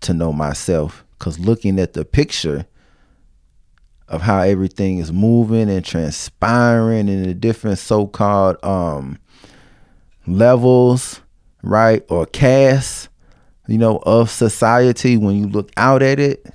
to 0.00 0.14
know 0.14 0.32
myself. 0.32 1.04
Cause 1.18 1.38
looking 1.38 1.78
at 1.78 1.92
the 1.92 2.04
picture 2.04 2.66
of 4.08 4.22
how 4.22 4.40
everything 4.40 4.98
is 4.98 5.12
moving 5.12 5.70
and 5.70 5.84
transpiring 5.84 7.08
in 7.08 7.22
the 7.22 7.34
different 7.34 7.78
so-called 7.78 8.62
um, 8.64 9.18
levels, 10.26 11.20
right, 11.62 12.04
or 12.08 12.26
castes, 12.26 13.08
you 13.68 13.78
know, 13.78 13.98
of 13.98 14.30
society. 14.30 15.16
When 15.16 15.36
you 15.36 15.46
look 15.46 15.70
out 15.76 16.02
at 16.02 16.18
it 16.18 16.46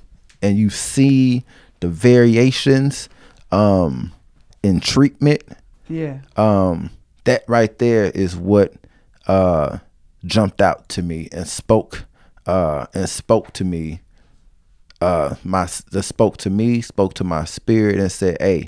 and 0.42 0.58
you 0.58 0.70
see 0.70 1.44
the 1.80 1.88
variations 1.88 3.08
um, 3.50 4.12
in 4.62 4.80
treatment, 4.80 5.42
Yeah. 5.88 6.20
um, 6.36 6.90
that 7.24 7.44
right 7.48 7.76
there 7.78 8.04
is 8.06 8.36
what 8.36 8.74
uh, 9.26 9.78
jumped 10.24 10.60
out 10.60 10.88
to 10.90 11.02
me 11.02 11.28
and 11.32 11.46
spoke 11.46 12.04
uh, 12.46 12.86
and 12.94 13.08
spoke 13.08 13.52
to 13.54 13.64
me. 13.64 14.00
Uh, 15.00 15.36
my 15.44 15.68
that 15.92 16.02
spoke 16.02 16.38
to 16.38 16.50
me, 16.50 16.80
spoke 16.80 17.14
to 17.14 17.24
my 17.24 17.44
spirit, 17.44 17.98
and 17.98 18.10
said, 18.10 18.36
"Hey, 18.40 18.66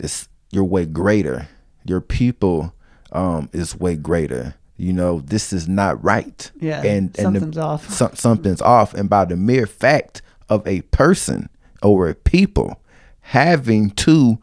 it's 0.00 0.28
you're 0.50 0.64
way 0.64 0.86
greater. 0.86 1.48
Your 1.84 2.00
people 2.00 2.72
um, 3.12 3.50
is 3.52 3.76
way 3.78 3.96
greater. 3.96 4.54
You 4.78 4.92
know, 4.94 5.20
this 5.20 5.52
is 5.52 5.68
not 5.68 6.02
right. 6.02 6.50
Yeah, 6.60 6.78
and 6.82 6.86
and 6.86 7.12
the- 7.14 7.22
something's 7.40 7.58
off. 7.58 7.90
some- 7.92 8.14
something's 8.14 8.62
off. 8.62 8.94
And 8.94 9.10
by 9.10 9.24
the 9.26 9.36
mere 9.36 9.66
fact 9.66 10.22
of 10.48 10.66
a 10.66 10.80
person 10.82 11.48
or 11.82 12.08
a 12.08 12.14
people 12.14 12.80
having 13.20 13.90
to 13.90 14.38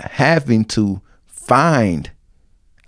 having 0.00 0.64
to 0.66 1.00
find 1.26 2.10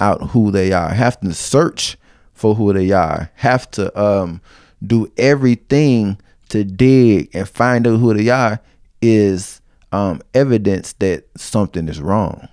out 0.00 0.30
who 0.30 0.50
they 0.50 0.72
are, 0.72 0.90
have 0.92 1.18
to 1.20 1.32
search 1.32 1.96
for 2.34 2.54
who 2.56 2.72
they 2.72 2.90
are, 2.90 3.30
have 3.36 3.70
to 3.72 3.98
um 4.00 4.40
do 4.86 5.10
everything 5.16 6.18
to 6.48 6.64
dig 6.64 7.28
and 7.34 7.48
find 7.48 7.86
out 7.86 7.98
who 7.98 8.12
they 8.14 8.28
are 8.28 8.60
is 9.00 9.60
um 9.92 10.20
evidence 10.34 10.92
that 10.94 11.24
something 11.36 11.88
is 11.88 12.00
wrong. 12.00 12.48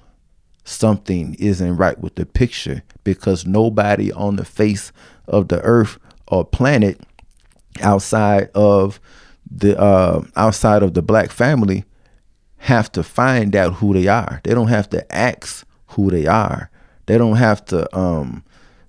Something 0.65 1.35
isn't 1.35 1.77
right 1.77 1.97
with 1.97 2.15
the 2.15 2.25
picture 2.25 2.83
because 3.03 3.45
nobody 3.45 4.11
on 4.11 4.35
the 4.35 4.45
face 4.45 4.91
of 5.27 5.47
the 5.47 5.61
earth 5.61 5.97
or 6.27 6.43
planet 6.43 6.99
outside 7.81 8.49
of 8.53 8.99
the 9.49 9.79
uh, 9.79 10.23
outside 10.35 10.83
of 10.83 10.93
the 10.93 11.01
black 11.01 11.31
family 11.31 11.85
have 12.57 12.91
to 12.91 13.03
find 13.03 13.55
out 13.55 13.75
who 13.75 13.93
they 13.93 14.07
are. 14.07 14.41
They 14.43 14.53
don't 14.53 14.67
have 14.67 14.89
to 14.89 15.15
ask 15.15 15.65
who 15.89 16.09
they 16.09 16.25
are. 16.25 16.69
They 17.05 17.17
don't 17.17 17.35
have 17.35 17.63
to 17.65 17.95
um, 17.95 18.43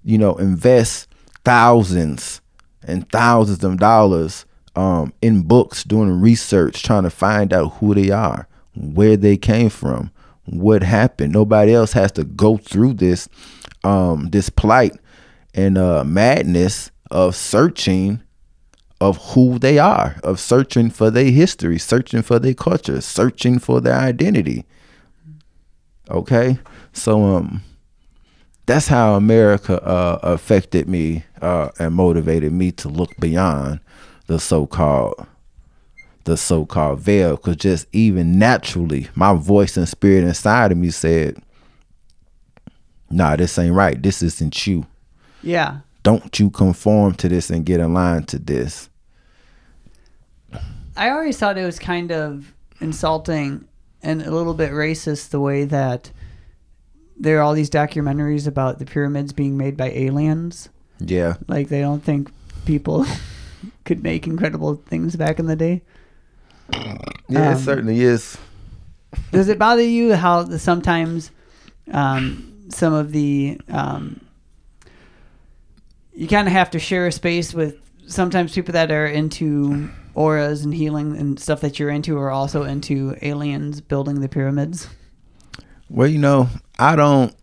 you 0.06 0.18
know, 0.18 0.36
invest 0.36 1.08
thousands 1.44 2.40
and 2.84 3.10
thousands 3.10 3.64
of 3.64 3.76
dollars 3.78 4.46
um, 4.76 5.12
in 5.20 5.42
books 5.42 5.82
doing 5.82 6.20
research 6.20 6.84
trying 6.84 7.02
to 7.02 7.10
find 7.10 7.52
out 7.52 7.74
who 7.74 7.92
they 7.92 8.10
are, 8.10 8.46
where 8.76 9.16
they 9.16 9.36
came 9.36 9.68
from, 9.68 10.12
what 10.46 10.82
happened. 10.82 11.32
Nobody 11.32 11.74
else 11.74 11.92
has 11.92 12.12
to 12.12 12.24
go 12.24 12.56
through 12.56 12.94
this 12.94 13.28
um, 13.84 14.30
this 14.30 14.48
plight 14.48 14.94
and 15.54 15.78
uh, 15.78 16.04
madness 16.04 16.90
of 17.10 17.36
searching 17.36 18.22
of 19.00 19.18
who 19.32 19.58
they 19.58 19.78
are, 19.78 20.16
of 20.22 20.40
searching 20.40 20.90
for 20.90 21.10
their 21.10 21.30
history, 21.30 21.78
searching 21.78 22.22
for 22.22 22.38
their 22.38 22.54
culture, 22.54 23.00
searching 23.00 23.58
for 23.58 23.80
their 23.80 23.94
identity. 23.94 24.64
Okay, 26.10 26.58
so 26.92 27.22
um, 27.22 27.62
that's 28.64 28.88
how 28.88 29.14
America 29.14 29.82
uh, 29.84 30.18
affected 30.22 30.88
me 30.88 31.24
uh, 31.42 31.70
and 31.78 31.94
motivated 31.94 32.52
me 32.52 32.72
to 32.72 32.88
look 32.88 33.14
beyond 33.18 33.80
the 34.26 34.40
so-called 34.40 35.26
the 36.26 36.36
so-called 36.36 37.00
veil, 37.00 37.36
because 37.36 37.56
just 37.56 37.86
even 37.92 38.38
naturally, 38.38 39.08
my 39.14 39.34
voice 39.34 39.76
and 39.76 39.88
spirit 39.88 40.24
inside 40.24 40.70
of 40.72 40.78
me 40.78 40.90
said, 40.90 41.38
"Nah, 43.10 43.36
this 43.36 43.58
ain't 43.58 43.74
right. 43.74 44.00
This 44.00 44.22
isn't 44.22 44.66
you." 44.66 44.86
Yeah. 45.42 45.78
don't 46.02 46.38
you 46.38 46.50
conform 46.50 47.14
to 47.14 47.28
this 47.28 47.50
and 47.50 47.64
get 47.66 47.80
in 47.80 47.92
line 47.94 48.24
to 48.24 48.38
this. 48.38 48.88
I 50.96 51.10
always 51.10 51.36
thought 51.36 51.58
it 51.58 51.64
was 51.64 51.78
kind 51.78 52.10
of 52.12 52.52
insulting 52.80 53.66
and 54.02 54.22
a 54.22 54.30
little 54.30 54.54
bit 54.54 54.70
racist 54.72 55.30
the 55.30 55.40
way 55.40 55.64
that 55.64 56.10
there 57.18 57.38
are 57.38 57.42
all 57.42 57.54
these 57.54 57.70
documentaries 57.70 58.46
about 58.46 58.78
the 58.78 58.84
pyramids 58.84 59.32
being 59.32 59.56
made 59.56 59.76
by 59.76 59.90
aliens. 59.90 60.68
Yeah. 61.00 61.34
Like 61.48 61.68
they 61.68 61.80
don't 61.80 62.02
think 62.02 62.30
people 62.66 63.04
could 63.84 64.02
make 64.02 64.26
incredible 64.26 64.76
things 64.76 65.16
back 65.16 65.38
in 65.38 65.46
the 65.46 65.56
day. 65.56 65.82
Yeah, 66.72 67.50
Um, 67.50 67.56
it 67.56 67.58
certainly 67.58 68.00
is. 68.00 68.38
Does 69.32 69.48
it 69.48 69.58
bother 69.58 69.82
you 69.82 70.14
how 70.14 70.42
the, 70.42 70.58
sometimes 70.58 71.30
um, 71.92 72.66
some 72.68 72.92
of 72.92 73.12
the 73.12 73.60
um, 73.68 74.20
you 76.14 76.28
kind 76.28 76.46
of 76.46 76.52
have 76.52 76.70
to 76.70 76.78
share 76.78 77.06
a 77.06 77.12
space 77.12 77.52
with 77.54 77.76
sometimes 78.06 78.54
people 78.54 78.72
that 78.72 78.90
are 78.90 79.06
into 79.06 79.90
auras 80.14 80.64
and 80.64 80.74
healing 80.74 81.16
and 81.16 81.38
stuff 81.38 81.60
that 81.60 81.78
you're 81.78 81.90
into 81.90 82.16
are 82.18 82.30
also 82.30 82.62
into 82.62 83.16
aliens 83.22 83.80
building 83.80 84.20
the 84.20 84.28
pyramids. 84.28 84.88
Well, 85.90 86.08
you 86.08 86.18
know, 86.18 86.48
I 86.78 86.96
don't, 86.96 87.34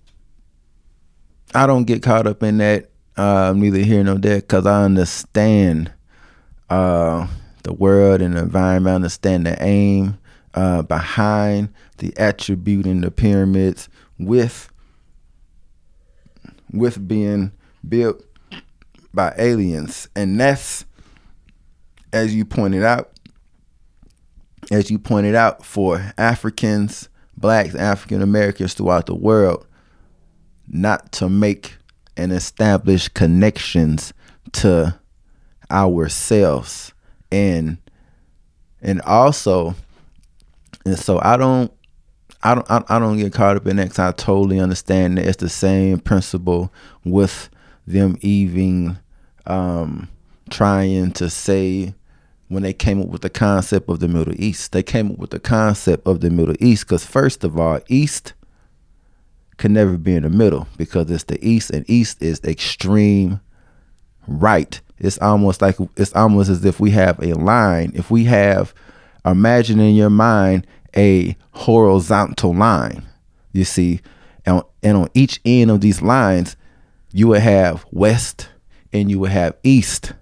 I 1.53 1.67
don't 1.67 1.85
get 1.85 2.01
caught 2.01 2.27
up 2.27 2.43
in 2.43 2.57
that. 2.57 2.89
Uh, 3.15 3.53
neither 3.55 3.77
here 3.77 4.03
nor 4.03 4.15
there, 4.15 4.37
because 4.37 4.65
I 4.65 4.83
understand 4.85 5.91
uh, 6.67 7.27
the 7.63 7.73
world 7.73 8.21
and 8.21 8.35
the 8.35 8.41
environment. 8.41 8.95
Understand 8.95 9.45
the 9.45 9.61
aim 9.61 10.17
uh, 10.53 10.83
behind 10.83 11.69
the 11.97 12.13
attributing 12.17 13.01
the 13.01 13.11
pyramids 13.11 13.89
with 14.19 14.69
with 16.71 17.07
being 17.07 17.51
built 17.87 18.23
by 19.13 19.33
aliens, 19.37 20.07
and 20.15 20.39
that's 20.39 20.85
as 22.11 22.33
you 22.33 22.45
pointed 22.45 22.83
out, 22.83 23.11
as 24.71 24.89
you 24.89 24.99
pointed 24.99 25.35
out, 25.35 25.65
for 25.65 26.13
Africans, 26.17 27.09
blacks, 27.37 27.75
African 27.75 28.21
Americans 28.21 28.73
throughout 28.73 29.07
the 29.07 29.15
world, 29.15 29.65
not 30.67 31.11
to 31.13 31.29
make 31.29 31.75
and 32.15 32.31
establish 32.31 33.07
connections 33.07 34.13
to 34.51 34.97
ourselves 35.71 36.92
and 37.33 37.77
and 38.81 39.01
also 39.01 39.75
and 40.85 40.97
so 40.97 41.19
I 41.21 41.37
don't 41.37 41.71
I 42.43 42.55
don't 42.55 42.67
I, 42.69 42.99
don't 42.99 43.17
get 43.17 43.33
caught 43.33 43.57
up 43.57 43.67
in 43.67 43.77
that 43.77 43.89
'cause 43.89 43.99
I 43.99 44.11
totally 44.11 44.59
understand 44.59 45.17
that 45.17 45.25
it's 45.25 45.37
the 45.37 45.49
same 45.49 45.99
principle 45.99 46.71
with 47.03 47.49
them 47.87 48.17
even 48.21 48.97
um 49.45 50.09
trying 50.49 51.11
to 51.13 51.29
say 51.29 51.93
when 52.49 52.63
they 52.63 52.73
came 52.73 53.01
up 53.01 53.07
with 53.07 53.21
the 53.21 53.29
concept 53.29 53.89
of 53.89 53.99
the 53.99 54.07
Middle 54.07 54.35
East. 54.39 54.73
They 54.73 54.83
came 54.83 55.11
up 55.11 55.17
with 55.17 55.31
the 55.31 55.39
concept 55.39 56.05
of 56.05 56.19
the 56.21 56.29
Middle 56.29 56.55
East 56.59 56.85
because 56.85 57.05
first 57.05 57.43
of 57.43 57.57
all, 57.57 57.79
East 57.87 58.33
can 59.57 59.73
never 59.73 59.97
be 59.97 60.15
in 60.15 60.23
the 60.23 60.29
middle 60.29 60.67
because 60.77 61.09
it's 61.09 61.23
the 61.23 61.43
East 61.47 61.71
and 61.71 61.89
East 61.89 62.21
is 62.21 62.41
extreme 62.43 63.39
right. 64.27 64.81
It's 64.99 65.17
almost 65.19 65.61
like 65.61 65.77
it's 65.97 66.13
almost 66.13 66.49
as 66.49 66.63
if 66.63 66.79
we 66.79 66.91
have 66.91 67.19
a 67.21 67.33
line. 67.33 67.91
If 67.95 68.09
we 68.11 68.25
have 68.25 68.73
imagine 69.25 69.79
in 69.79 69.95
your 69.95 70.09
mind 70.09 70.67
a 70.95 71.35
horizontal 71.51 72.53
line, 72.53 73.03
you 73.51 73.63
see, 73.63 74.01
and, 74.45 74.61
and 74.81 74.97
on 74.97 75.09
each 75.13 75.39
end 75.45 75.71
of 75.71 75.81
these 75.81 76.01
lines, 76.01 76.55
you 77.11 77.27
would 77.29 77.41
have 77.41 77.85
west 77.91 78.49
and 78.91 79.09
you 79.09 79.19
would 79.19 79.31
have 79.31 79.55
east. 79.63 80.13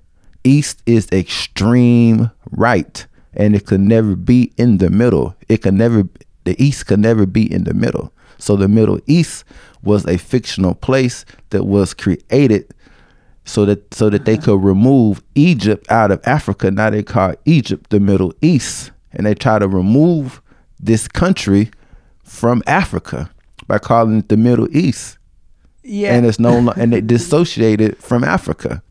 East 0.43 0.81
is 0.85 1.07
extreme 1.11 2.31
right, 2.51 3.05
and 3.33 3.55
it 3.55 3.65
could 3.65 3.81
never 3.81 4.15
be 4.15 4.51
in 4.57 4.79
the 4.79 4.89
middle. 4.89 5.35
It 5.47 5.61
could 5.61 5.75
never, 5.75 6.07
the 6.45 6.61
East 6.61 6.87
could 6.87 6.99
never 6.99 7.25
be 7.25 7.51
in 7.51 7.65
the 7.65 7.73
middle. 7.73 8.11
So 8.39 8.55
the 8.55 8.67
Middle 8.67 8.99
East 9.05 9.43
was 9.83 10.05
a 10.07 10.17
fictional 10.17 10.73
place 10.73 11.25
that 11.51 11.65
was 11.65 11.93
created 11.93 12.73
so 13.45 13.65
that 13.65 13.93
so 13.93 14.09
that 14.09 14.25
they 14.25 14.37
could 14.37 14.63
remove 14.63 15.23
Egypt 15.35 15.89
out 15.91 16.11
of 16.11 16.21
Africa. 16.25 16.71
Now 16.71 16.89
they 16.89 17.03
call 17.03 17.33
Egypt 17.45 17.89
the 17.89 17.99
Middle 17.99 18.33
East, 18.41 18.91
and 19.11 19.25
they 19.25 19.33
try 19.33 19.59
to 19.59 19.67
remove 19.67 20.41
this 20.79 21.07
country 21.07 21.69
from 22.23 22.63
Africa 22.67 23.29
by 23.67 23.77
calling 23.79 24.19
it 24.19 24.29
the 24.29 24.37
Middle 24.37 24.67
East, 24.75 25.17
Yeah. 25.83 26.13
and 26.13 26.25
it's 26.25 26.39
no 26.39 26.71
and 26.77 26.93
they 26.93 27.01
dissociate 27.01 27.81
it 27.81 28.01
from 28.01 28.23
Africa. 28.23 28.81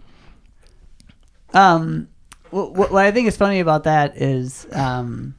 Um, 1.52 2.08
what, 2.50 2.72
what 2.92 3.04
I 3.04 3.10
think 3.10 3.28
is 3.28 3.36
funny 3.36 3.60
about 3.60 3.84
that 3.84 4.16
is 4.16 4.66
um, 4.72 5.34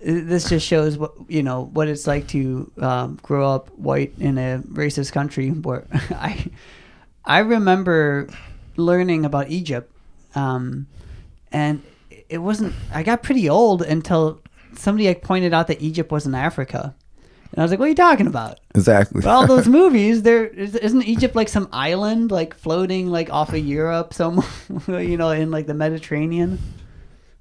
this 0.00 0.48
just 0.48 0.66
shows 0.66 0.98
what 0.98 1.12
you 1.28 1.42
know 1.42 1.70
what 1.72 1.88
it's 1.88 2.06
like 2.06 2.28
to 2.28 2.70
um, 2.78 3.18
grow 3.22 3.48
up 3.48 3.68
white 3.78 4.12
in 4.18 4.38
a 4.38 4.62
racist 4.68 5.12
country. 5.12 5.50
Where 5.50 5.86
I 5.92 6.46
I 7.24 7.38
remember 7.38 8.28
learning 8.76 9.24
about 9.24 9.48
Egypt, 9.50 9.92
um, 10.34 10.86
and 11.52 11.82
it 12.28 12.38
wasn't. 12.38 12.74
I 12.92 13.02
got 13.02 13.22
pretty 13.22 13.48
old 13.48 13.82
until 13.82 14.40
somebody 14.74 15.06
like 15.08 15.22
pointed 15.22 15.52
out 15.54 15.66
that 15.68 15.80
Egypt 15.82 16.10
was 16.10 16.26
in 16.26 16.34
Africa, 16.34 16.94
and 17.52 17.58
I 17.58 17.62
was 17.62 17.70
like, 17.70 17.78
"What 17.78 17.86
are 17.86 17.90
you 17.90 17.94
talking 17.94 18.26
about?" 18.26 18.58
Exactly. 18.74 19.20
But 19.22 19.30
all 19.30 19.46
those 19.46 19.68
movies, 19.80 20.22
there 20.22 20.46
is- 20.46 20.74
isn't 20.74 21.02
Egypt 21.02 21.36
like 21.36 21.48
some 21.48 21.68
island 21.72 22.30
like 22.30 22.54
floating 22.54 23.08
like 23.08 23.30
off 23.32 23.50
of 23.52 23.58
Europe, 23.64 24.14
some 24.14 24.42
you 24.88 25.16
know, 25.16 25.30
in 25.30 25.50
like 25.50 25.66
the 25.66 25.74
Mediterranean. 25.74 26.58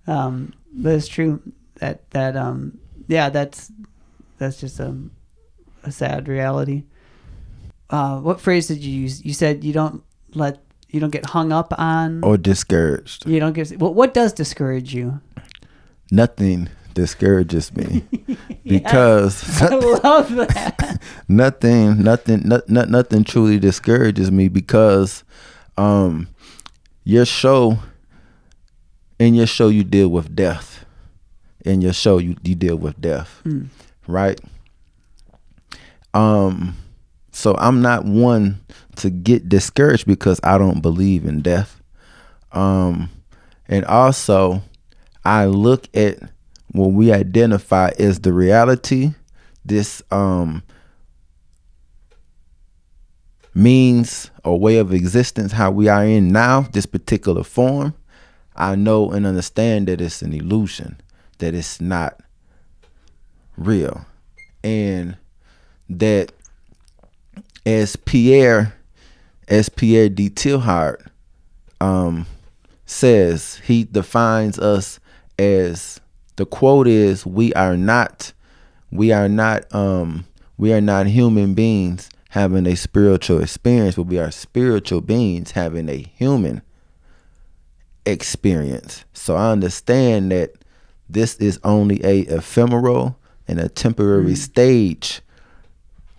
Um, 0.08 0.54
but 0.74 0.94
it's 0.96 1.08
true 1.08 1.42
that 1.76 2.10
that 2.12 2.36
um, 2.36 2.78
yeah, 3.08 3.30
that's 3.30 3.72
that's 4.38 4.60
just 4.60 4.80
a 4.80 4.96
a 5.84 5.92
sad 5.92 6.28
reality. 6.28 6.84
Uh, 7.92 8.20
what 8.20 8.40
phrase 8.40 8.68
did 8.68 8.80
you 8.80 9.02
use? 9.02 9.24
You 9.24 9.34
said 9.34 9.64
you 9.64 9.74
don't 9.74 10.02
let 10.34 10.64
you 10.90 11.00
don't 11.00 11.10
get 11.12 11.26
hung 11.28 11.52
up 11.52 11.74
on. 11.78 12.24
or 12.24 12.38
discouraged. 12.38 13.28
You 13.28 13.40
don't 13.40 13.54
get. 13.54 13.70
What 13.78 13.96
what 13.96 14.14
does 14.14 14.34
discourage 14.34 14.94
you? 14.94 15.20
Nothing 16.10 16.70
discourages 16.94 17.74
me 17.76 18.04
because 18.66 19.62
I 19.62 19.76
love 19.76 20.32
that. 20.36 21.02
nothing 21.28 22.04
nothing 22.04 22.42
not, 22.46 22.70
not, 22.70 22.90
nothing 22.90 23.24
truly 23.24 23.60
discourages 23.60 24.32
me 24.32 24.50
because 24.50 25.24
um 25.78 26.28
your 27.06 27.26
show 27.26 27.80
in 29.20 29.34
your 29.34 29.48
show 29.48 29.70
you 29.70 29.86
deal 29.86 30.10
with 30.10 30.36
death 30.36 30.86
in 31.64 31.80
your 31.82 31.94
show 31.94 32.18
you, 32.18 32.36
you 32.44 32.56
deal 32.56 32.76
with 32.76 33.00
death 33.00 33.42
right 34.06 34.42
um 36.14 36.76
so 37.32 37.56
i'm 37.58 37.82
not 37.82 38.06
one 38.06 38.60
to 38.96 39.10
get 39.10 39.50
discouraged 39.50 40.06
because 40.06 40.40
i 40.44 40.58
don't 40.58 40.82
believe 40.82 41.26
in 41.26 41.42
death. 41.42 41.82
Um 42.52 43.10
and 43.68 43.86
also 43.86 44.62
i 45.24 45.46
look 45.46 45.88
at 45.96 46.20
what 46.72 46.90
we 46.90 47.12
identify 47.12 47.92
as 48.00 48.20
the 48.22 48.34
reality. 48.34 49.14
This 49.64 50.02
um 50.12 50.64
means 53.54 54.32
or 54.46 54.60
way 54.60 54.78
of 54.78 54.94
existence 54.94 55.52
how 55.52 55.70
we 55.70 55.90
are 55.90 56.06
in 56.06 56.32
now 56.32 56.62
this 56.72 56.86
particular 56.86 57.44
form 57.44 57.94
i 58.56 58.76
know 58.76 59.12
and 59.12 59.28
understand 59.28 59.90
that 59.90 60.00
it's 60.00 60.22
an 60.22 60.32
illusion 60.32 60.96
that 61.42 61.54
it's 61.54 61.82
not 61.82 62.18
real. 63.58 64.06
And 64.64 65.18
that 65.90 66.32
as 67.66 67.96
pierre 67.96 68.74
as 69.48 69.70
pierre 69.70 70.10
de 70.10 70.30
Teilhard 70.30 71.08
um 71.80 72.26
says 72.86 73.62
he 73.66 73.84
defines 73.84 74.60
us 74.60 75.00
as 75.38 76.00
the 76.36 76.46
quote 76.46 76.88
is 76.88 77.26
we 77.26 77.54
are 77.54 77.78
not 77.78 78.34
we 78.92 79.12
are 79.12 79.30
not 79.30 79.74
um 79.74 80.26
we 80.58 80.74
are 80.74 80.82
not 80.82 81.06
human 81.08 81.54
beings 81.54 82.10
having 82.30 82.66
a 82.66 82.76
spiritual 82.76 83.42
experience 83.42 83.96
but 83.96 84.04
we 84.04 84.18
are 84.18 84.32
spiritual 84.32 85.02
beings 85.02 85.52
having 85.52 85.90
a 85.90 85.98
human 86.16 86.62
experience. 88.06 89.06
So 89.14 89.36
i 89.36 89.52
understand 89.52 90.32
that 90.32 90.54
this 91.10 91.36
is 91.36 91.60
only 91.64 92.04
a 92.04 92.22
ephemeral 92.22 93.18
and 93.48 93.60
a 93.60 93.70
temporary 93.70 94.36
stage 94.36 95.22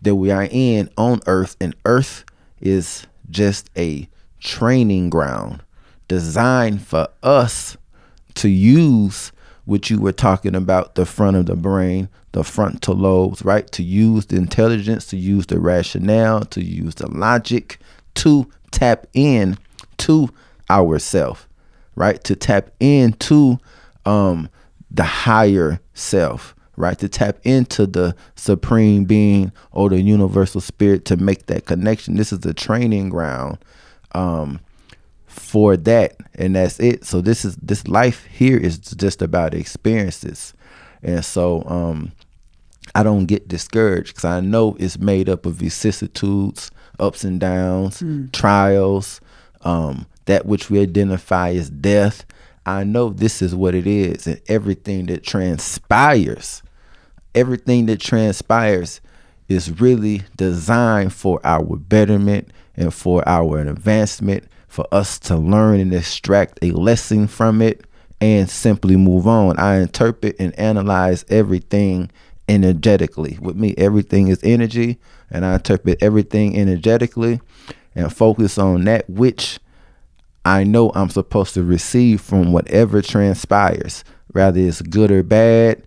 that 0.03 0.15
we 0.17 0.31
are 0.31 0.49
in 0.51 0.91
on 0.97 1.21
earth 1.27 1.57
and 1.61 1.75
earth 1.85 2.25
is 2.61 3.07
just 3.31 3.71
a 3.77 4.09
training 4.41 5.09
ground 5.09 5.63
designed 6.09 6.83
for 6.83 7.09
us 7.23 7.77
to 8.35 8.49
use 8.49 9.33
what 9.65 9.89
you 9.89 10.01
were 10.01 10.13
talking 10.13 10.55
about 10.55 10.97
the 10.97 11.07
front 11.07 11.37
of 11.37 11.47
the 11.47 11.57
brain 11.57 12.09
the 12.33 12.43
frontal 12.43 12.95
lobes 12.95 13.45
right? 13.45 13.71
To 13.73 13.83
use 13.83 14.27
the 14.27 14.37
intelligence 14.37 15.07
to 15.07 15.17
use 15.17 15.47
the 15.47 15.61
rationale 15.61 16.45
to 16.47 16.63
use 16.63 16.97
the 16.97 17.09
logic 17.09 17.79
to 18.17 18.51
tap 18.71 19.07
in 19.15 19.59
to 19.99 20.29
ourself 20.69 21.49
right? 21.95 22.23
To 22.25 22.35
tap 22.35 22.71
into 22.81 23.59
um 24.05 24.49
the 24.91 25.05
higher 25.05 25.81
self 25.95 26.55
right 26.77 26.99
to 26.99 27.09
tap 27.09 27.37
into 27.45 27.87
the 27.87 28.15
supreme 28.35 29.05
being 29.05 29.53
or 29.73 29.91
the 29.91 30.01
universal 30.01 30.61
spirit 30.61 31.05
to 31.07 31.17
make 31.17 31.47
that 31.47 31.67
connection. 31.67 32.17
This 32.17 32.33
is 32.33 32.41
the 32.41 32.55
training 32.55 33.09
ground 33.11 33.59
um 34.15 34.61
for 35.27 35.77
that 35.77 36.17
and 36.35 36.57
that's 36.57 36.79
it. 36.81 37.05
So 37.05 37.21
this 37.21 37.45
is 37.45 37.57
this 37.57 37.87
life 37.89 38.25
here 38.27 38.57
is 38.59 38.79
just 38.79 39.23
about 39.23 39.55
experiences. 39.55 40.55
And 41.03 41.25
so 41.25 41.63
um 41.67 42.13
i 42.95 43.03
don't 43.03 43.27
get 43.27 43.47
discouraged 43.47 44.09
because 44.09 44.25
i 44.25 44.41
know 44.41 44.77
it's 44.81 44.99
made 44.99 45.29
up 45.29 45.47
of 45.47 45.55
vicissitudes 45.55 46.71
ups 46.99 47.23
and 47.23 47.39
downs 47.39 48.03
trials 48.33 49.21
um 49.63 50.05
that 50.27 50.47
which 50.47 50.71
we 50.71 50.81
identify 50.81 51.51
as 51.51 51.71
death. 51.71 52.25
I 52.65 52.85
know 52.85 53.09
this 53.09 53.43
is 53.43 53.55
what 53.55 53.75
it 53.75 53.87
is, 53.87 54.27
and 54.27 54.41
everything 54.49 55.07
that 55.07 55.25
transpires, 55.25 56.63
everything 57.35 57.87
that 57.87 58.01
transpires 58.01 59.01
is 59.49 59.81
really 59.81 60.23
designed 60.37 61.13
for 61.13 61.41
our 61.45 61.77
betterment 61.77 62.51
and 62.77 62.95
for 62.95 63.27
our 63.29 63.59
advancement, 63.59 64.45
for 64.69 64.87
us 64.93 65.19
to 65.19 65.37
learn 65.37 65.81
and 65.81 65.93
extract 65.93 66.59
a 66.63 66.71
lesson 66.71 67.27
from 67.27 67.61
it 67.61 67.85
and 68.21 68.49
simply 68.49 68.97
move 68.97 69.27
on. 69.27 69.59
I 69.59 69.81
interpret 69.81 70.37
and 70.39 70.59
analyze 70.59 71.25
everything 71.29 72.11
energetically. 72.49 73.39
With 73.41 73.57
me, 73.57 73.75
everything 73.77 74.29
is 74.29 74.41
energy, 74.43 74.99
and 75.31 75.45
I 75.45 75.55
interpret 75.55 76.03
everything 76.03 76.57
energetically 76.57 77.41
and 77.95 78.15
focus 78.15 78.57
on 78.59 78.85
that 78.85 79.09
which 79.11 79.59
I 80.45 80.65
know 80.65 80.91
I'm 80.95 81.09
supposed 81.11 81.55
to 81.55 81.63
receive 81.63 82.21
from 82.21 82.53
whatever 82.53 83.01
transpires, 83.03 84.03
whether 84.33 84.59
it's 84.61 84.83
good 84.83 85.11
or 85.11 85.23
bad, 85.23 85.83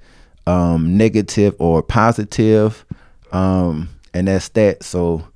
um, 0.47 0.95
negative 0.97 1.55
or 1.59 1.83
positive, 1.83 2.85
um, 3.31 3.89
and 4.13 4.27
that's 4.27 4.49
that. 4.49 4.83
So 4.83 5.27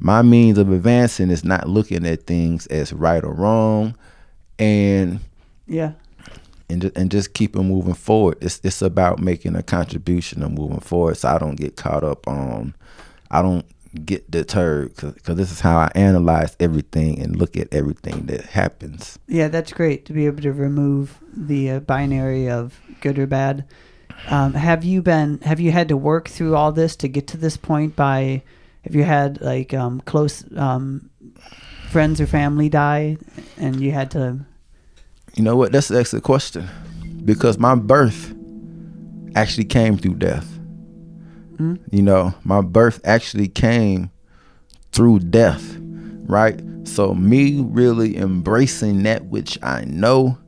my 0.00 0.22
means 0.22 0.58
of 0.58 0.72
advancing 0.72 1.30
is 1.30 1.44
not 1.44 1.68
looking 1.68 2.04
at 2.06 2.24
things 2.26 2.66
as 2.66 2.92
right 2.92 3.22
or 3.22 3.32
wrong, 3.32 3.94
and 4.58 5.20
Yeah. 5.66 5.92
and 6.68 6.82
just, 6.82 6.96
and 6.96 7.10
just 7.10 7.34
keep 7.34 7.54
it 7.54 7.62
moving 7.62 7.94
forward. 7.94 8.38
It's 8.40 8.60
it's 8.64 8.82
about 8.82 9.20
making 9.20 9.54
a 9.54 9.62
contribution 9.62 10.42
and 10.42 10.54
moving 10.58 10.80
forward. 10.80 11.16
So 11.18 11.28
I 11.28 11.38
don't 11.38 11.56
get 11.56 11.76
caught 11.76 12.02
up 12.02 12.26
on, 12.26 12.74
I 13.30 13.42
don't 13.42 13.64
get 14.04 14.30
deterred 14.30 14.94
because 14.96 15.36
this 15.36 15.50
is 15.50 15.60
how 15.60 15.76
I 15.78 15.90
analyze 15.94 16.56
everything 16.60 17.20
and 17.20 17.36
look 17.36 17.56
at 17.56 17.72
everything 17.72 18.26
that 18.26 18.42
happens. 18.46 19.18
Yeah, 19.26 19.48
that's 19.48 19.72
great 19.72 20.04
to 20.06 20.12
be 20.12 20.26
able 20.26 20.42
to 20.42 20.52
remove 20.52 21.18
the 21.36 21.70
uh, 21.70 21.80
binary 21.80 22.48
of 22.48 22.80
good 23.00 23.18
or 23.18 23.26
bad. 23.26 23.64
Um, 24.28 24.54
have 24.54 24.84
you 24.84 25.02
been? 25.02 25.38
Have 25.40 25.60
you 25.60 25.72
had 25.72 25.88
to 25.88 25.96
work 25.96 26.28
through 26.28 26.56
all 26.56 26.72
this 26.72 26.96
to 26.96 27.08
get 27.08 27.26
to 27.28 27.36
this 27.36 27.56
point? 27.56 27.96
By 27.96 28.42
have 28.82 28.94
you 28.94 29.04
had 29.04 29.40
like 29.40 29.74
um, 29.74 30.00
close 30.02 30.44
um, 30.56 31.10
friends 31.90 32.20
or 32.20 32.26
family 32.26 32.68
die, 32.68 33.18
and 33.58 33.80
you 33.80 33.92
had 33.92 34.10
to? 34.12 34.40
You 35.34 35.42
know 35.42 35.56
what? 35.56 35.72
That's 35.72 35.90
an 35.90 35.98
excellent 35.98 36.24
question 36.24 36.68
because 37.24 37.58
my 37.58 37.74
birth 37.74 38.34
actually 39.34 39.64
came 39.64 39.98
through 39.98 40.14
death. 40.14 40.55
Mm? 41.56 41.78
You 41.90 42.02
know, 42.02 42.34
my 42.44 42.60
birth 42.60 43.00
actually 43.04 43.48
came 43.48 44.10
through 44.92 45.20
death, 45.20 45.76
right? 46.26 46.60
So, 46.84 47.14
me 47.14 47.60
really 47.62 48.16
embracing 48.16 49.02
that 49.04 49.26
which 49.26 49.58
I 49.62 49.84
know 49.86 50.38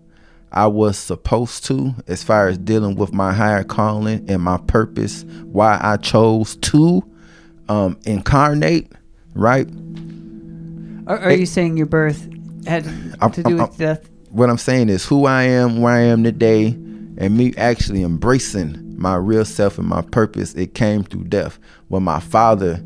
I 0.53 0.67
was 0.67 0.97
supposed 0.99 1.65
to, 1.67 1.95
as 2.07 2.23
far 2.23 2.49
as 2.49 2.57
dealing 2.59 2.95
with 2.97 3.13
my 3.13 3.33
higher 3.33 3.65
calling 3.65 4.25
and 4.31 4.43
my 4.43 4.57
purpose, 4.59 5.25
why 5.45 5.79
I 5.83 5.97
chose 5.97 6.57
to 6.57 7.03
um, 7.69 7.99
incarnate, 8.07 8.91
right? 9.35 9.69
Are, 11.07 11.19
are 11.19 11.31
Hey. 11.31 11.41
you 11.41 11.47
saying 11.47 11.77
your 11.77 11.87
birth 11.87 12.29
had 12.67 12.87
I'm- 13.21 13.33
to 13.33 13.43
do 13.43 13.59
I'm- 13.59 13.69
with 13.69 13.77
death? 13.79 14.09
what 14.31 14.49
I'm 14.51 14.59
saying 14.59 14.89
is 14.91 15.05
who 15.07 15.25
I 15.27 15.43
am, 15.45 15.81
where 15.81 15.93
I 15.95 16.01
am 16.01 16.23
today, 16.23 16.69
and 17.19 17.37
me 17.37 17.55
actually 17.57 18.03
embracing 18.03 18.88
my 18.99 19.15
real 19.15 19.45
self 19.45 19.79
and 19.79 19.89
my 19.89 20.03
purpose. 20.03 20.55
It 20.55 20.75
came 20.75 21.05
through 21.05 21.25
death. 21.25 21.59
When 21.89 22.03
my 22.03 22.21
father 22.21 22.83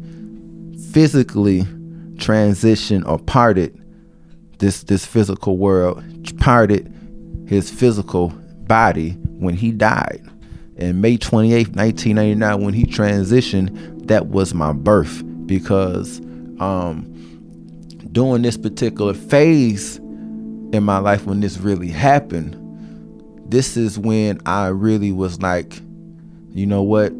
physically 0.92 1.62
transitioned 2.16 3.08
or 3.08 3.18
parted 3.18 3.78
this 4.58 4.84
this 4.84 5.04
physical 5.04 5.56
world, 5.56 6.04
parted 6.38 6.92
his 7.48 7.70
physical 7.70 8.28
body 8.66 9.10
when 9.38 9.54
he 9.54 9.72
died. 9.72 10.22
And 10.76 11.02
May 11.02 11.18
28th, 11.18 11.76
1999, 11.76 12.60
when 12.64 12.74
he 12.74 12.84
transitioned, 12.84 14.06
that 14.06 14.28
was 14.28 14.54
my 14.54 14.72
birth 14.72 15.22
because 15.46 16.20
um, 16.60 17.08
during 18.12 18.42
this 18.42 18.56
particular 18.56 19.14
phase 19.14 19.98
in 19.98 20.82
my 20.82 20.98
life 20.98 21.26
when 21.26 21.40
this 21.40 21.58
really 21.58 21.88
happened, 21.88 22.56
this 23.50 23.76
is 23.76 23.98
when 23.98 24.40
I 24.46 24.68
really 24.68 25.12
was 25.12 25.42
like, 25.42 25.80
you 26.52 26.66
know 26.66 26.82
what? 26.82 27.12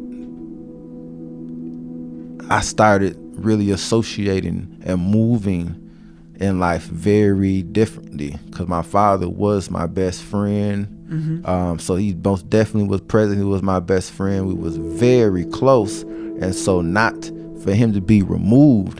I 2.51 2.61
started 2.61 3.17
really 3.35 3.71
associating 3.71 4.81
and 4.85 5.01
moving 5.01 5.79
in 6.39 6.59
life 6.59 6.83
very 6.83 7.61
differently 7.63 8.35
because 8.47 8.67
my 8.67 8.81
father 8.81 9.29
was 9.29 9.69
my 9.71 9.87
best 9.87 10.21
friend. 10.23 10.87
Um, 11.45 11.79
so 11.79 11.95
he 11.95 12.13
most 12.13 12.49
definitely 12.49 12.89
was 12.89 13.01
present. 13.01 13.37
He 13.37 13.43
was 13.43 13.61
my 13.61 13.79
best 13.79 14.11
friend. 14.11 14.47
We 14.47 14.53
was 14.55 14.77
very 14.77 15.45
close, 15.45 16.01
and 16.01 16.53
so 16.55 16.81
not 16.81 17.13
for 17.63 17.73
him 17.73 17.93
to 17.93 18.01
be 18.01 18.23
removed, 18.23 18.99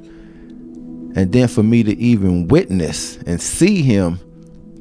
and 1.15 1.32
then 1.32 1.48
for 1.48 1.63
me 1.63 1.84
to 1.84 1.98
even 1.98 2.48
witness 2.48 3.17
and 3.26 3.41
see 3.41 3.82
him 3.82 4.19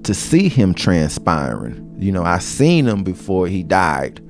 to 0.05 0.15
see 0.15 0.49
him 0.49 0.75
transpiring. 0.75 1.97
You 1.99 2.12
know, 2.12 2.23
I 2.25 2.38
seen 2.38 2.87
him 2.87 3.03
before 3.03 3.47
he 3.49 3.62
died. 3.62 4.21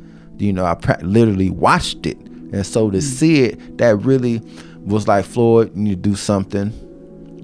You 0.42 0.52
know, 0.52 0.64
I 0.64 0.74
pra- 0.74 0.98
literally 1.02 1.50
watched 1.50 2.04
it, 2.04 2.18
and 2.18 2.66
so 2.66 2.90
to 2.90 3.00
see 3.00 3.44
it, 3.44 3.78
that 3.78 3.96
really 3.98 4.42
was 4.80 5.06
like 5.06 5.24
Floyd. 5.24 5.74
You 5.76 5.82
need 5.82 6.02
to 6.02 6.10
do 6.10 6.16
something. 6.16 6.72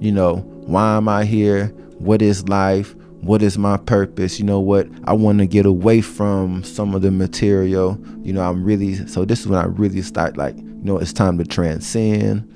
You 0.01 0.13
know, 0.13 0.37
why 0.67 0.97
am 0.97 1.09
I 1.09 1.25
here? 1.25 1.69
What 1.99 2.23
is 2.23 2.49
life? 2.49 2.95
What 3.21 3.43
is 3.43 3.57
my 3.57 3.77
purpose? 3.77 4.39
You 4.39 4.47
know 4.47 4.61
what? 4.61 4.89
I 5.05 5.13
want 5.13 5.39
to 5.39 5.47
get 5.47 5.65
away 5.65 6.01
from 6.01 6.65
some 6.65 6.95
of 6.95 7.03
the 7.03 7.11
material. 7.11 7.99
You 8.23 8.33
know, 8.33 8.43
I'm 8.43 8.65
really 8.65 9.07
so. 9.07 9.25
This 9.25 9.41
is 9.41 9.47
when 9.47 9.61
I 9.61 9.67
really 9.67 10.03
start 10.03 10.37
like, 10.37 10.57
you 10.57 10.83
know, 10.83 10.99
it's 10.99 11.13
time 11.13 11.39
to 11.39 11.45
transcend, 11.45 12.53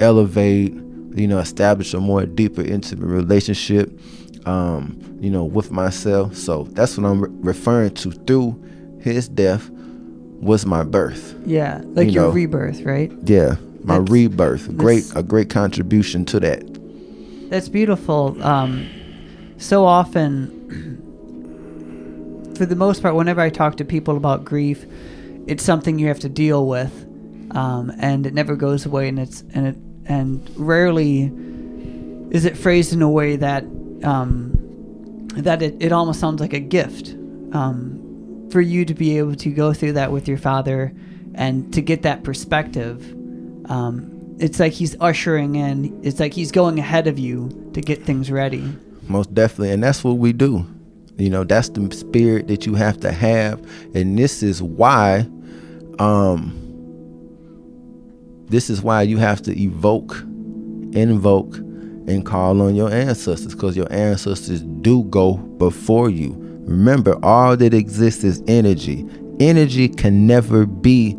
elevate. 0.00 0.74
You 1.14 1.26
know, 1.26 1.38
establish 1.38 1.94
a 1.94 2.00
more 2.00 2.26
deeper, 2.26 2.60
intimate 2.62 3.06
relationship 3.06 3.98
um, 4.44 5.18
you 5.20 5.30
know, 5.30 5.44
with 5.44 5.70
myself. 5.70 6.36
So 6.36 6.64
that's 6.72 6.96
what 6.96 7.06
I'm 7.06 7.20
re- 7.22 7.30
referring 7.32 7.94
to 7.96 8.10
through 8.10 8.62
his 9.00 9.28
death 9.28 9.70
was 10.40 10.64
my 10.66 10.82
birth. 10.84 11.34
Yeah, 11.46 11.80
like 11.84 12.06
You 12.08 12.12
your 12.12 12.22
know. 12.24 12.30
rebirth, 12.30 12.82
right? 12.82 13.10
Yeah, 13.24 13.56
my 13.84 13.98
That's- 13.98 14.10
rebirth. 14.10 14.76
Great, 14.76 15.04
a 15.14 15.22
great 15.22 15.50
contribution 15.50 16.24
to 16.26 16.40
that. 16.40 16.64
That's 17.50 17.68
beautiful. 17.68 18.36
Um, 18.42 18.86
so 19.56 19.84
often, 19.84 20.50
for 22.56 22.66
the 22.66 22.76
most 22.76 23.02
part, 23.02 23.14
whenever 23.14 23.40
I 23.40 23.50
talk 23.50 23.76
to 23.76 23.84
people 23.84 24.16
about 24.16 24.44
grief, 24.44 24.84
it's 25.46 25.62
something 25.64 25.98
you 25.98 26.08
have 26.08 26.20
to 26.20 26.28
deal 26.28 26.66
with, 26.66 26.92
um, 27.52 27.92
and 27.98 28.26
it 28.26 28.34
never 28.34 28.54
goes 28.56 28.84
away. 28.84 29.08
And 29.08 29.18
it's 29.18 29.42
and 29.54 29.66
it 29.68 29.76
and 30.06 30.48
rarely 30.56 31.32
is 32.30 32.44
it 32.44 32.56
phrased 32.56 32.92
in 32.92 33.00
a 33.02 33.08
way 33.10 33.36
that 33.36 33.64
um, 34.04 34.52
that 35.36 35.62
it, 35.62 35.76
it 35.80 35.92
almost 35.92 36.20
sounds 36.20 36.40
like 36.40 36.52
a 36.52 36.60
gift 36.60 37.10
um, 37.52 37.98
for 38.50 38.60
you 38.60 38.84
to 38.84 38.94
be 38.94 39.18
able 39.18 39.34
to 39.36 39.50
go 39.50 39.72
through 39.72 39.92
that 39.92 40.12
with 40.12 40.26
your 40.28 40.38
father 40.38 40.92
and 41.34 41.72
to 41.74 41.80
get 41.80 42.02
that 42.02 42.24
perspective. 42.24 43.02
Um, 43.70 44.36
it's 44.38 44.58
like 44.60 44.72
he's 44.72 44.96
ushering 45.00 45.56
in. 45.56 46.00
It's 46.02 46.20
like 46.20 46.32
he's 46.32 46.52
going 46.52 46.78
ahead 46.78 47.06
of 47.06 47.18
you 47.18 47.70
to 47.74 47.80
get 47.80 48.04
things 48.04 48.30
ready. 48.30 48.72
Most 49.08 49.34
definitely, 49.34 49.72
and 49.72 49.82
that's 49.82 50.04
what 50.04 50.18
we 50.18 50.32
do. 50.32 50.66
You 51.16 51.30
know, 51.30 51.44
that's 51.44 51.68
the 51.70 51.90
spirit 51.92 52.46
that 52.48 52.64
you 52.66 52.74
have 52.74 53.00
to 53.00 53.10
have, 53.10 53.60
and 53.94 54.16
this 54.16 54.42
is 54.42 54.62
why, 54.62 55.26
um, 55.98 56.54
this 58.46 58.70
is 58.70 58.82
why 58.82 59.02
you 59.02 59.18
have 59.18 59.42
to 59.42 59.60
evoke, 59.60 60.14
invoke, 60.92 61.56
and 61.56 62.24
call 62.24 62.62
on 62.62 62.76
your 62.76 62.90
ancestors, 62.90 63.54
because 63.54 63.76
your 63.76 63.92
ancestors 63.92 64.62
do 64.62 65.02
go 65.04 65.34
before 65.34 66.08
you. 66.08 66.47
Remember, 66.68 67.18
all 67.22 67.56
that 67.56 67.72
exists 67.72 68.22
is 68.24 68.42
energy. 68.46 69.06
Energy 69.40 69.88
can 69.88 70.26
never 70.26 70.66
be 70.66 71.16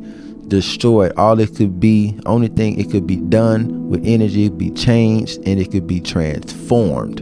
destroyed. 0.48 1.12
All 1.18 1.40
it 1.40 1.56
could 1.56 1.80
be, 1.80 2.20
only 2.28 2.50
thing 2.50 2.80
it 2.80 2.92
could 2.92 3.08
be 3.08 3.16
done 3.18 3.90
with 3.90 4.06
energy, 4.06 4.50
be 4.50 4.70
changed, 4.72 5.40
and 5.48 5.60
it 5.60 5.72
could 5.72 5.88
be 5.88 6.02
transformed. 6.02 7.22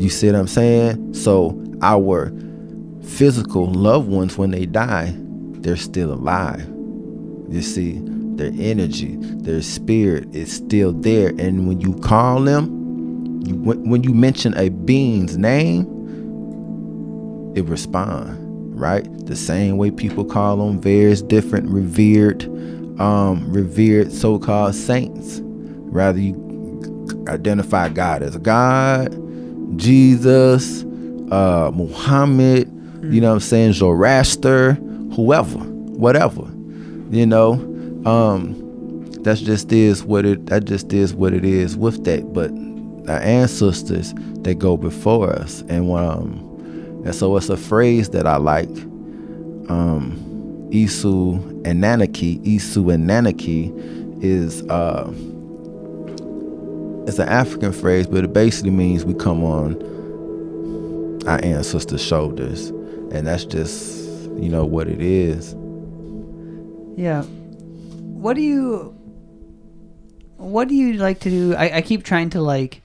You 0.00 0.08
see 0.08 0.28
what 0.28 0.36
I'm 0.36 0.46
saying? 0.46 1.12
So 1.12 1.62
our 1.82 2.32
physical 3.02 3.66
loved 3.66 4.08
ones, 4.08 4.38
when 4.38 4.50
they 4.50 4.64
die, 4.64 5.12
they're 5.16 5.76
still 5.76 6.10
alive. 6.10 6.66
You 7.50 7.60
see, 7.60 8.00
their 8.36 8.52
energy, 8.58 9.16
their 9.18 9.60
spirit 9.60 10.34
is 10.34 10.50
still 10.50 10.92
there. 10.92 11.28
And 11.38 11.68
when 11.68 11.82
you 11.82 11.94
call 11.96 12.40
them, 12.40 12.82
when 13.62 14.02
you 14.02 14.14
mention 14.14 14.56
a 14.56 14.70
being's 14.70 15.36
name, 15.36 15.93
it 17.54 17.64
respond 17.64 18.38
right 18.78 19.06
the 19.26 19.36
same 19.36 19.76
way 19.76 19.90
people 19.90 20.24
call 20.24 20.60
on 20.60 20.80
various 20.80 21.22
different 21.22 21.68
revered 21.68 22.44
um 23.00 23.44
revered 23.52 24.12
so-called 24.12 24.74
saints 24.74 25.40
rather 25.42 26.18
you 26.18 26.40
identify 27.28 27.88
god 27.88 28.22
as 28.22 28.36
god 28.38 29.12
Jesus, 29.76 30.82
uh, 31.30 31.70
Muhammad, 31.74 32.68
you 33.12 33.20
know 33.20 33.28
what 33.28 33.34
I'm 33.34 33.40
saying, 33.40 33.72
Zoroaster, 33.74 34.74
whoever, 35.14 35.58
whatever. 35.58 36.42
You 37.10 37.26
know, 37.26 37.52
um, 38.06 39.10
that's 39.22 39.40
just 39.40 39.72
is 39.72 40.04
what 40.04 40.24
it 40.24 40.46
that 40.46 40.64
just 40.64 40.92
is 40.92 41.14
what 41.14 41.32
it 41.32 41.44
is 41.44 41.76
with 41.76 42.04
that. 42.04 42.32
But 42.32 42.50
our 43.10 43.20
ancestors 43.20 44.14
that 44.42 44.58
go 44.58 44.76
before 44.76 45.30
us 45.30 45.62
and 45.62 45.90
um 45.90 46.50
and 47.04 47.14
so 47.14 47.36
it's 47.36 47.48
a 47.48 47.56
phrase 47.56 48.10
that 48.10 48.26
I 48.26 48.36
like. 48.36 48.70
Um 49.68 50.20
Isu 50.70 51.64
and 51.64 51.82
Nanaki, 51.82 52.42
Isu 52.44 52.92
and 52.92 53.08
Nanaki 53.08 53.72
is 54.22 54.62
uh 54.68 55.12
it's 57.06 57.18
an 57.18 57.28
African 57.28 57.72
phrase, 57.72 58.06
but 58.06 58.24
it 58.24 58.32
basically 58.32 58.70
means 58.70 59.04
we 59.04 59.14
come 59.14 59.44
on 59.44 59.74
our 61.26 61.42
ancestors' 61.44 62.02
shoulders. 62.02 62.68
And 63.12 63.26
that's 63.26 63.44
just, 63.44 64.30
you 64.32 64.48
know, 64.48 64.64
what 64.64 64.88
it 64.88 65.02
is. 65.02 65.54
Yeah. 66.96 67.22
What 67.22 68.34
do 68.34 68.40
you 68.40 68.96
what 70.36 70.68
do 70.68 70.74
you 70.74 70.94
like 70.94 71.20
to 71.20 71.30
do? 71.30 71.54
I, 71.54 71.76
I 71.76 71.82
keep 71.82 72.04
trying 72.04 72.30
to 72.30 72.40
like 72.40 72.80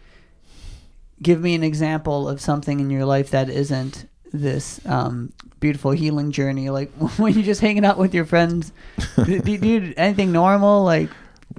give 1.21 1.41
me 1.41 1.55
an 1.55 1.63
example 1.63 2.27
of 2.27 2.41
something 2.41 2.79
in 2.79 2.89
your 2.89 3.05
life 3.05 3.31
that 3.31 3.49
isn't 3.49 4.08
this 4.31 4.79
um, 4.85 5.31
beautiful 5.59 5.91
healing 5.91 6.31
journey. 6.31 6.69
Like 6.69 6.91
when 7.17 7.33
you're 7.33 7.43
just 7.43 7.61
hanging 7.61 7.85
out 7.85 7.97
with 7.97 8.13
your 8.13 8.25
friends, 8.25 8.71
do, 9.15 9.39
do 9.39 9.51
you 9.51 9.57
do 9.57 9.93
anything 9.97 10.31
normal? 10.31 10.83
Like 10.83 11.09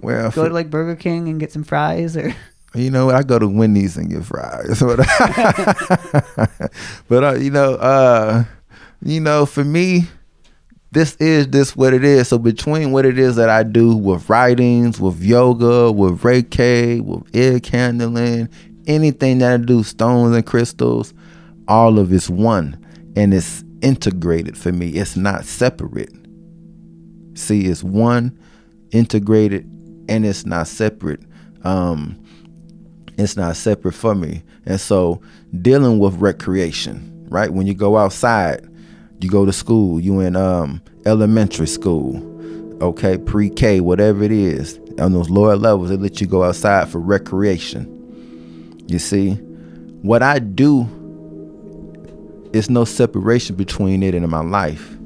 Well, 0.02 0.30
go 0.30 0.48
to 0.48 0.54
like 0.54 0.70
Burger 0.70 0.96
King 0.96 1.28
and 1.28 1.40
get 1.40 1.52
some 1.52 1.64
fries 1.64 2.16
or 2.16 2.34
You 2.74 2.90
know? 2.90 3.10
I 3.10 3.22
go 3.22 3.38
to 3.38 3.48
Wendy's 3.48 3.96
and 3.96 4.10
get 4.10 4.24
fries. 4.24 4.80
but 4.80 4.98
but 7.08 7.24
uh, 7.24 7.34
you 7.34 7.50
know, 7.50 7.74
uh, 7.74 8.44
you 9.02 9.20
know, 9.20 9.46
for 9.46 9.64
me, 9.64 10.04
this 10.92 11.16
is 11.16 11.48
this 11.48 11.76
what 11.76 11.92
it 11.92 12.04
is. 12.04 12.28
So 12.28 12.38
between 12.38 12.92
what 12.92 13.06
it 13.06 13.18
is 13.18 13.36
that 13.36 13.48
I 13.48 13.62
do 13.62 13.96
with 13.96 14.28
writings, 14.28 15.00
with 15.00 15.22
yoga, 15.22 15.90
with 15.90 16.22
Reiki, 16.22 17.00
with 17.00 17.34
ear 17.34 17.60
candling, 17.60 18.48
anything 18.86 19.38
that 19.38 19.52
I 19.52 19.56
do, 19.56 19.82
stones 19.82 20.34
and 20.34 20.44
crystals, 20.44 21.14
all 21.70 22.00
of 22.00 22.12
it's 22.12 22.28
one, 22.28 22.76
and 23.16 23.32
it's 23.32 23.64
integrated 23.80 24.58
for 24.58 24.72
me. 24.72 24.88
It's 24.90 25.16
not 25.16 25.44
separate. 25.44 26.12
See, 27.34 27.66
it's 27.66 27.84
one, 27.84 28.38
integrated, 28.90 29.64
and 30.08 30.26
it's 30.26 30.44
not 30.44 30.66
separate. 30.66 31.20
Um, 31.62 32.22
it's 33.16 33.36
not 33.36 33.56
separate 33.56 33.94
for 33.94 34.14
me. 34.14 34.42
And 34.66 34.80
so 34.80 35.22
dealing 35.62 36.00
with 36.00 36.16
recreation, 36.16 37.26
right? 37.30 37.50
When 37.50 37.66
you 37.66 37.74
go 37.74 37.96
outside, 37.96 38.66
you 39.20 39.30
go 39.30 39.46
to 39.46 39.52
school, 39.52 40.00
you 40.00 40.20
in 40.20 40.34
um 40.34 40.82
elementary 41.06 41.68
school, 41.68 42.26
okay, 42.82 43.16
pre-K, 43.16 43.80
whatever 43.80 44.24
it 44.24 44.32
is, 44.32 44.78
on 44.98 45.12
those 45.12 45.30
lower 45.30 45.56
levels, 45.56 45.90
they 45.90 45.96
let 45.96 46.20
you 46.20 46.26
go 46.26 46.42
outside 46.42 46.88
for 46.88 46.98
recreation. 46.98 47.86
You 48.88 48.98
see, 48.98 49.34
what 50.02 50.22
I 50.22 50.40
do 50.40 50.88
is 52.52 52.70
no 52.70 52.84
separation 52.84 53.56
between 53.56 54.02
it 54.02 54.14
and 54.14 54.28
my 54.28 54.42
life. 54.42 54.96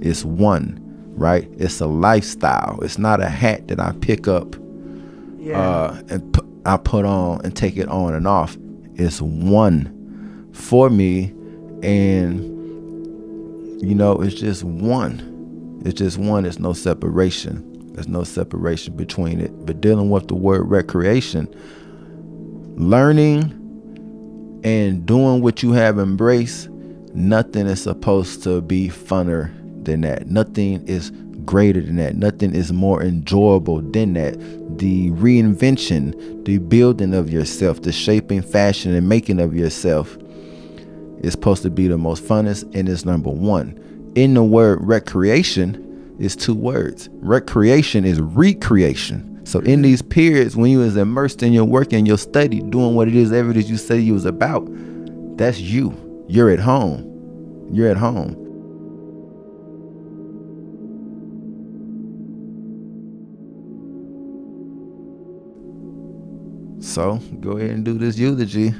It's 0.00 0.24
one, 0.24 0.78
right? 1.16 1.48
It's 1.58 1.80
a 1.80 1.86
lifestyle. 1.86 2.78
It's 2.82 2.98
not 2.98 3.20
a 3.20 3.28
hat 3.28 3.68
that 3.68 3.80
I 3.80 3.92
pick 4.00 4.28
up 4.28 4.56
uh, 5.56 6.02
and 6.08 6.32
pu- 6.32 6.62
I 6.64 6.76
put 6.76 7.04
on 7.04 7.40
and 7.44 7.56
take 7.56 7.76
it 7.76 7.88
on 7.88 8.14
and 8.14 8.26
off. 8.26 8.56
It's 8.94 9.20
one 9.20 10.50
for 10.52 10.90
me, 10.90 11.32
and 11.82 12.40
you 13.82 13.94
know, 13.94 14.20
it's 14.20 14.34
just 14.34 14.62
one. 14.64 15.80
It's 15.84 15.98
just 15.98 16.18
one. 16.18 16.46
It's 16.46 16.58
no 16.60 16.72
separation. 16.72 17.68
There's 17.94 18.08
no 18.08 18.24
separation 18.24 18.96
between 18.96 19.40
it. 19.40 19.66
But 19.66 19.80
dealing 19.80 20.10
with 20.10 20.28
the 20.28 20.34
word 20.34 20.62
recreation, 20.70 21.48
learning 22.76 23.58
and 24.64 25.04
doing 25.04 25.42
what 25.42 25.62
you 25.62 25.72
have 25.72 25.98
embraced, 25.98 26.68
nothing 27.14 27.66
is 27.66 27.82
supposed 27.82 28.42
to 28.44 28.60
be 28.60 28.88
funner 28.88 29.52
than 29.84 30.02
that. 30.02 30.28
Nothing 30.28 30.86
is 30.86 31.10
greater 31.44 31.80
than 31.80 31.96
that. 31.96 32.16
Nothing 32.16 32.54
is 32.54 32.72
more 32.72 33.02
enjoyable 33.02 33.80
than 33.80 34.14
that. 34.14 34.38
The 34.78 35.10
reinvention, 35.10 36.44
the 36.44 36.58
building 36.58 37.14
of 37.14 37.30
yourself, 37.30 37.82
the 37.82 37.92
shaping, 37.92 38.42
fashion, 38.42 38.94
and 38.94 39.08
making 39.08 39.40
of 39.40 39.54
yourself 39.54 40.16
is 41.20 41.32
supposed 41.32 41.62
to 41.62 41.70
be 41.70 41.86
the 41.86 41.98
most 41.98 42.24
funnest 42.24 42.74
and 42.74 42.88
it's 42.88 43.04
number 43.04 43.30
one. 43.30 44.12
In 44.14 44.34
the 44.34 44.42
word 44.42 44.78
recreation 44.82 46.16
is 46.18 46.36
two 46.36 46.54
words. 46.54 47.08
Recreation 47.14 48.04
is 48.04 48.20
recreation. 48.20 49.44
So 49.44 49.58
in 49.60 49.64
mm-hmm. 49.64 49.82
these 49.82 50.02
periods 50.02 50.56
when 50.56 50.70
you 50.70 50.78
was 50.78 50.96
immersed 50.96 51.42
in 51.42 51.52
your 51.52 51.64
work 51.64 51.92
and 51.92 52.06
your 52.06 52.18
study, 52.18 52.60
doing 52.60 52.94
what 52.94 53.08
it 53.08 53.16
is 53.16 53.32
ever 53.32 53.52
that 53.52 53.62
you 53.62 53.76
say 53.76 53.98
you 53.98 54.14
was 54.14 54.24
about, 54.24 54.66
that's 55.36 55.58
you. 55.58 56.11
You're 56.32 56.48
at 56.48 56.60
home. 56.60 57.68
You're 57.70 57.90
at 57.90 57.98
home. 57.98 58.32
So 66.80 67.16
go 67.40 67.58
ahead 67.58 67.72
and 67.72 67.84
do 67.84 67.98
this 67.98 68.16
eulogy. 68.16 68.72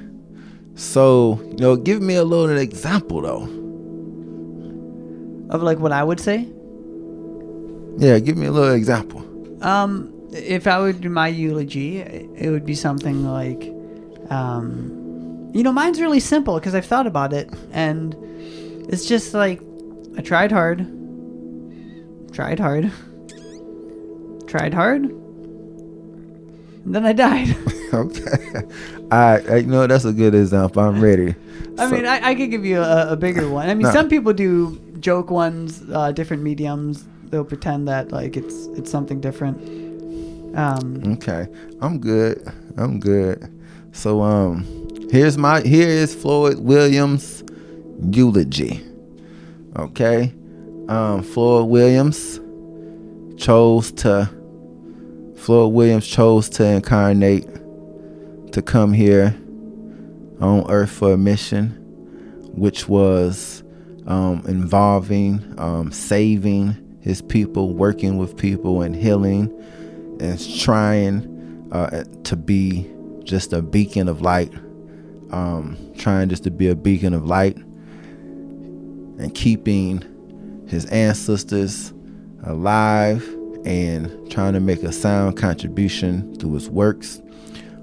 So, 0.76 1.42
you 1.42 1.56
know, 1.58 1.76
give 1.76 2.00
me 2.00 2.14
a 2.14 2.24
little 2.24 2.56
example 2.56 3.20
though. 3.20 3.42
of 5.50 5.62
like 5.62 5.78
what 5.78 5.92
I 5.92 6.02
would 6.02 6.20
say. 6.20 6.48
Yeah, 7.98 8.18
give 8.18 8.38
me 8.38 8.46
a 8.46 8.50
little 8.50 8.74
example. 8.74 9.20
Um, 9.62 10.10
if 10.32 10.66
I 10.66 10.78
would 10.78 11.02
do 11.02 11.10
my 11.10 11.28
eulogy, 11.28 11.98
it 11.98 12.50
would 12.50 12.64
be 12.64 12.74
something 12.74 13.26
like, 13.26 13.70
um, 14.30 15.01
you 15.52 15.62
know, 15.62 15.72
mine's 15.72 16.00
really 16.00 16.20
simple 16.20 16.54
because 16.58 16.74
I've 16.74 16.86
thought 16.86 17.06
about 17.06 17.32
it, 17.32 17.50
and 17.72 18.14
it's 18.88 19.04
just 19.06 19.34
like 19.34 19.60
I 20.16 20.22
tried 20.22 20.50
hard, 20.52 20.86
tried 22.32 22.58
hard, 22.60 22.90
tried 24.46 24.74
hard, 24.74 25.02
and 25.04 26.94
then 26.94 27.04
I 27.04 27.12
died. 27.12 27.56
okay. 27.94 28.62
I, 29.10 29.38
I 29.50 29.56
you 29.56 29.66
know 29.66 29.86
that's 29.86 30.04
a 30.04 30.12
good 30.12 30.34
example. 30.34 30.82
I'm 30.82 31.00
ready. 31.00 31.34
I 31.78 31.86
So- 31.88 31.90
mean, 31.90 32.06
I, 32.06 32.30
I 32.30 32.34
could 32.34 32.50
give 32.50 32.64
you 32.64 32.80
a, 32.80 33.12
a 33.12 33.16
bigger 33.16 33.48
one. 33.48 33.68
I 33.68 33.74
mean, 33.74 33.84
No. 33.86 33.92
some 33.92 34.08
people 34.08 34.32
do 34.32 34.78
joke 35.00 35.30
ones, 35.30 35.82
uh, 35.92 36.12
different 36.12 36.42
mediums. 36.42 37.04
They'll 37.30 37.44
pretend 37.44 37.88
that 37.88 38.12
like 38.12 38.36
it's 38.36 38.66
it's 38.78 38.90
something 38.90 39.20
different. 39.20 39.58
Um, 40.56 41.02
Okay, 41.14 41.46
I'm 41.80 41.98
good. 41.98 42.46
I'm 42.76 43.00
good. 43.00 43.48
So 43.92 44.20
um, 44.22 44.66
here's 45.12 45.36
my 45.36 45.60
here 45.60 45.88
is 45.88 46.14
Floyd 46.14 46.58
Williams' 46.58 47.44
eulogy. 48.10 48.82
Okay, 49.76 50.32
um, 50.88 51.22
Floyd 51.22 51.68
Williams 51.68 52.40
chose 53.36 53.92
to. 53.92 54.28
Floyd 55.36 55.72
Williams 55.72 56.06
chose 56.06 56.48
to 56.48 56.64
incarnate, 56.64 57.44
to 58.52 58.62
come 58.62 58.92
here 58.92 59.36
on 60.40 60.64
Earth 60.70 60.90
for 60.90 61.14
a 61.14 61.18
mission, 61.18 61.70
which 62.54 62.88
was 62.88 63.64
um, 64.06 64.42
involving 64.46 65.54
um, 65.58 65.92
saving 65.92 66.76
his 67.00 67.20
people, 67.20 67.74
working 67.74 68.16
with 68.16 68.36
people, 68.36 68.82
and 68.82 68.96
healing 68.96 69.50
and 70.20 70.58
trying 70.60 71.68
uh, 71.72 72.04
to 72.22 72.36
be 72.36 72.88
just 73.24 73.52
a 73.52 73.60
beacon 73.60 74.08
of 74.08 74.22
light, 74.22 74.52
um, 75.32 75.76
trying 75.96 76.28
just 76.28 76.44
to 76.44 76.50
be 76.50 76.68
a 76.68 76.74
beacon 76.74 77.14
of 77.14 77.24
light, 77.26 77.56
and 77.56 79.34
keeping 79.34 80.02
his 80.68 80.86
ancestors 80.86 81.92
alive 82.44 83.22
and 83.64 84.30
trying 84.30 84.52
to 84.52 84.60
make 84.60 84.82
a 84.82 84.92
sound 84.92 85.36
contribution 85.36 86.34
through 86.38 86.54
his 86.54 86.68
works. 86.68 87.20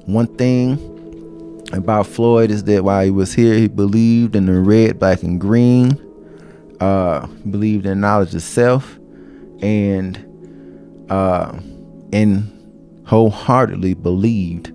One 0.05 0.27
thing 0.37 0.77
about 1.71 2.07
Floyd 2.07 2.51
is 2.51 2.63
that 2.65 2.83
while 2.83 3.05
he 3.05 3.11
was 3.11 3.33
here, 3.33 3.53
he 3.53 3.67
believed 3.67 4.35
in 4.35 4.47
the 4.47 4.59
red, 4.59 4.99
black, 4.99 5.23
and 5.23 5.39
green, 5.39 5.99
uh, 6.79 7.27
believed 7.49 7.85
in 7.85 8.01
knowledge 8.01 8.33
of 8.33 8.41
self, 8.41 8.97
and 9.61 10.25
uh, 11.09 11.57
and 12.11 12.55
wholeheartedly 13.05 13.93
believed 13.93 14.67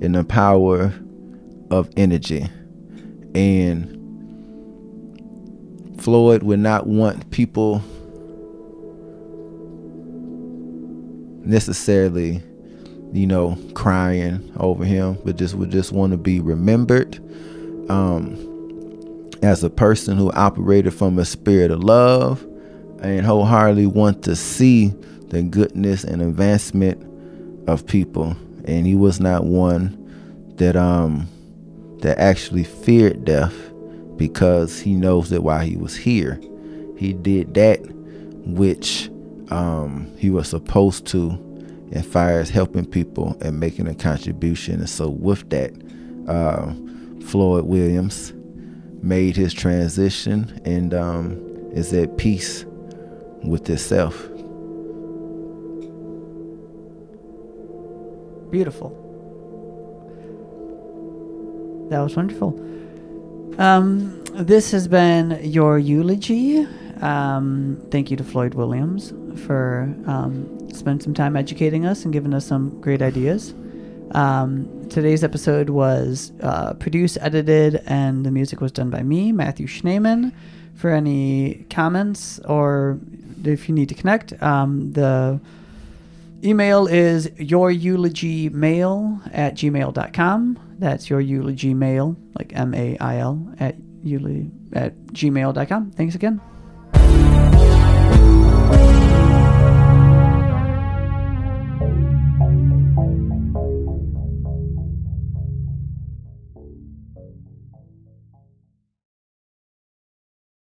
in 0.00 0.12
the 0.12 0.24
power 0.24 0.92
of 1.70 1.90
energy. 1.96 2.48
And 3.34 3.92
Floyd 6.00 6.42
would 6.42 6.60
not 6.60 6.86
want 6.86 7.30
people 7.30 7.82
necessarily, 11.44 12.42
you 13.12 13.26
know, 13.26 13.58
crying 13.74 14.52
over 14.58 14.84
him, 14.84 15.18
but 15.24 15.36
just 15.36 15.54
would 15.54 15.70
just 15.70 15.92
want 15.92 16.12
to 16.12 16.16
be 16.16 16.40
remembered 16.40 17.16
um, 17.90 19.30
as 19.42 19.62
a 19.62 19.70
person 19.70 20.16
who 20.16 20.30
operated 20.32 20.92
from 20.92 21.18
a 21.18 21.24
spirit 21.24 21.70
of 21.70 21.82
love 21.82 22.42
and 23.02 23.24
wholeheartedly 23.24 23.86
want 23.86 24.22
to 24.24 24.34
see 24.34 24.88
the 25.28 25.42
goodness 25.42 26.04
and 26.04 26.22
advancement 26.22 27.02
of 27.68 27.86
people. 27.86 28.36
And 28.64 28.86
he 28.86 28.94
was 28.94 29.20
not 29.20 29.44
one 29.44 30.02
that 30.56 30.76
um 30.76 31.28
that 32.00 32.18
actually 32.18 32.64
feared 32.64 33.24
death 33.24 33.54
because 34.16 34.80
he 34.80 34.94
knows 34.94 35.30
that 35.30 35.42
while 35.42 35.60
he 35.60 35.76
was 35.76 35.96
here, 35.96 36.40
he 36.96 37.12
did 37.12 37.54
that 37.54 37.80
which 38.46 39.10
um, 39.50 40.10
he 40.18 40.30
was 40.30 40.48
supposed 40.48 41.06
to, 41.08 41.30
and 41.92 42.04
far 42.04 42.38
as 42.40 42.50
helping 42.50 42.86
people 42.86 43.36
and 43.40 43.60
making 43.60 43.86
a 43.86 43.94
contribution. 43.94 44.76
And 44.76 44.88
so, 44.88 45.08
with 45.08 45.48
that, 45.50 45.72
uh, 46.28 46.72
Floyd 47.26 47.64
Williams 47.64 48.32
made 49.02 49.36
his 49.36 49.52
transition 49.52 50.60
and 50.64 50.94
um, 50.94 51.36
is 51.72 51.92
at 51.92 52.16
peace 52.16 52.64
with 53.42 53.66
himself. 53.66 54.16
Beautiful. 58.50 59.05
That 61.88 62.00
was 62.00 62.16
wonderful. 62.16 62.60
Um, 63.58 64.22
this 64.34 64.70
has 64.72 64.88
been 64.88 65.40
your 65.42 65.78
eulogy. 65.78 66.66
Um, 67.00 67.80
thank 67.90 68.10
you 68.10 68.16
to 68.16 68.24
Floyd 68.24 68.54
Williams 68.54 69.12
for 69.46 69.94
um, 70.06 70.68
spending 70.72 71.02
some 71.02 71.14
time 71.14 71.36
educating 71.36 71.86
us 71.86 72.04
and 72.04 72.12
giving 72.12 72.34
us 72.34 72.44
some 72.44 72.80
great 72.80 73.02
ideas. 73.02 73.54
Um, 74.12 74.88
today's 74.88 75.22
episode 75.22 75.70
was 75.70 76.32
uh, 76.42 76.74
produced, 76.74 77.18
edited, 77.20 77.82
and 77.86 78.26
the 78.26 78.30
music 78.30 78.60
was 78.60 78.72
done 78.72 78.90
by 78.90 79.02
me, 79.02 79.32
Matthew 79.32 79.66
Schneeman. 79.66 80.32
For 80.74 80.90
any 80.90 81.64
comments 81.70 82.38
or 82.40 83.00
if 83.44 83.68
you 83.68 83.74
need 83.74 83.88
to 83.88 83.94
connect, 83.94 84.40
um, 84.42 84.92
the 84.92 85.40
email 86.44 86.86
is 86.86 87.30
your 87.38 87.70
eulogy 87.70 88.50
mail 88.50 89.20
at 89.32 89.54
gmail.com. 89.54 90.65
That's 90.78 91.08
your 91.08 91.20
eulogy 91.20 91.74
mail, 91.74 92.16
like 92.38 92.52
M 92.54 92.74
A 92.74 92.96
I 92.98 93.18
L, 93.18 93.54
at, 93.58 93.76
at 94.72 94.96
gmail.com. 95.12 95.90
Thanks 95.92 96.14
again. 96.14 96.40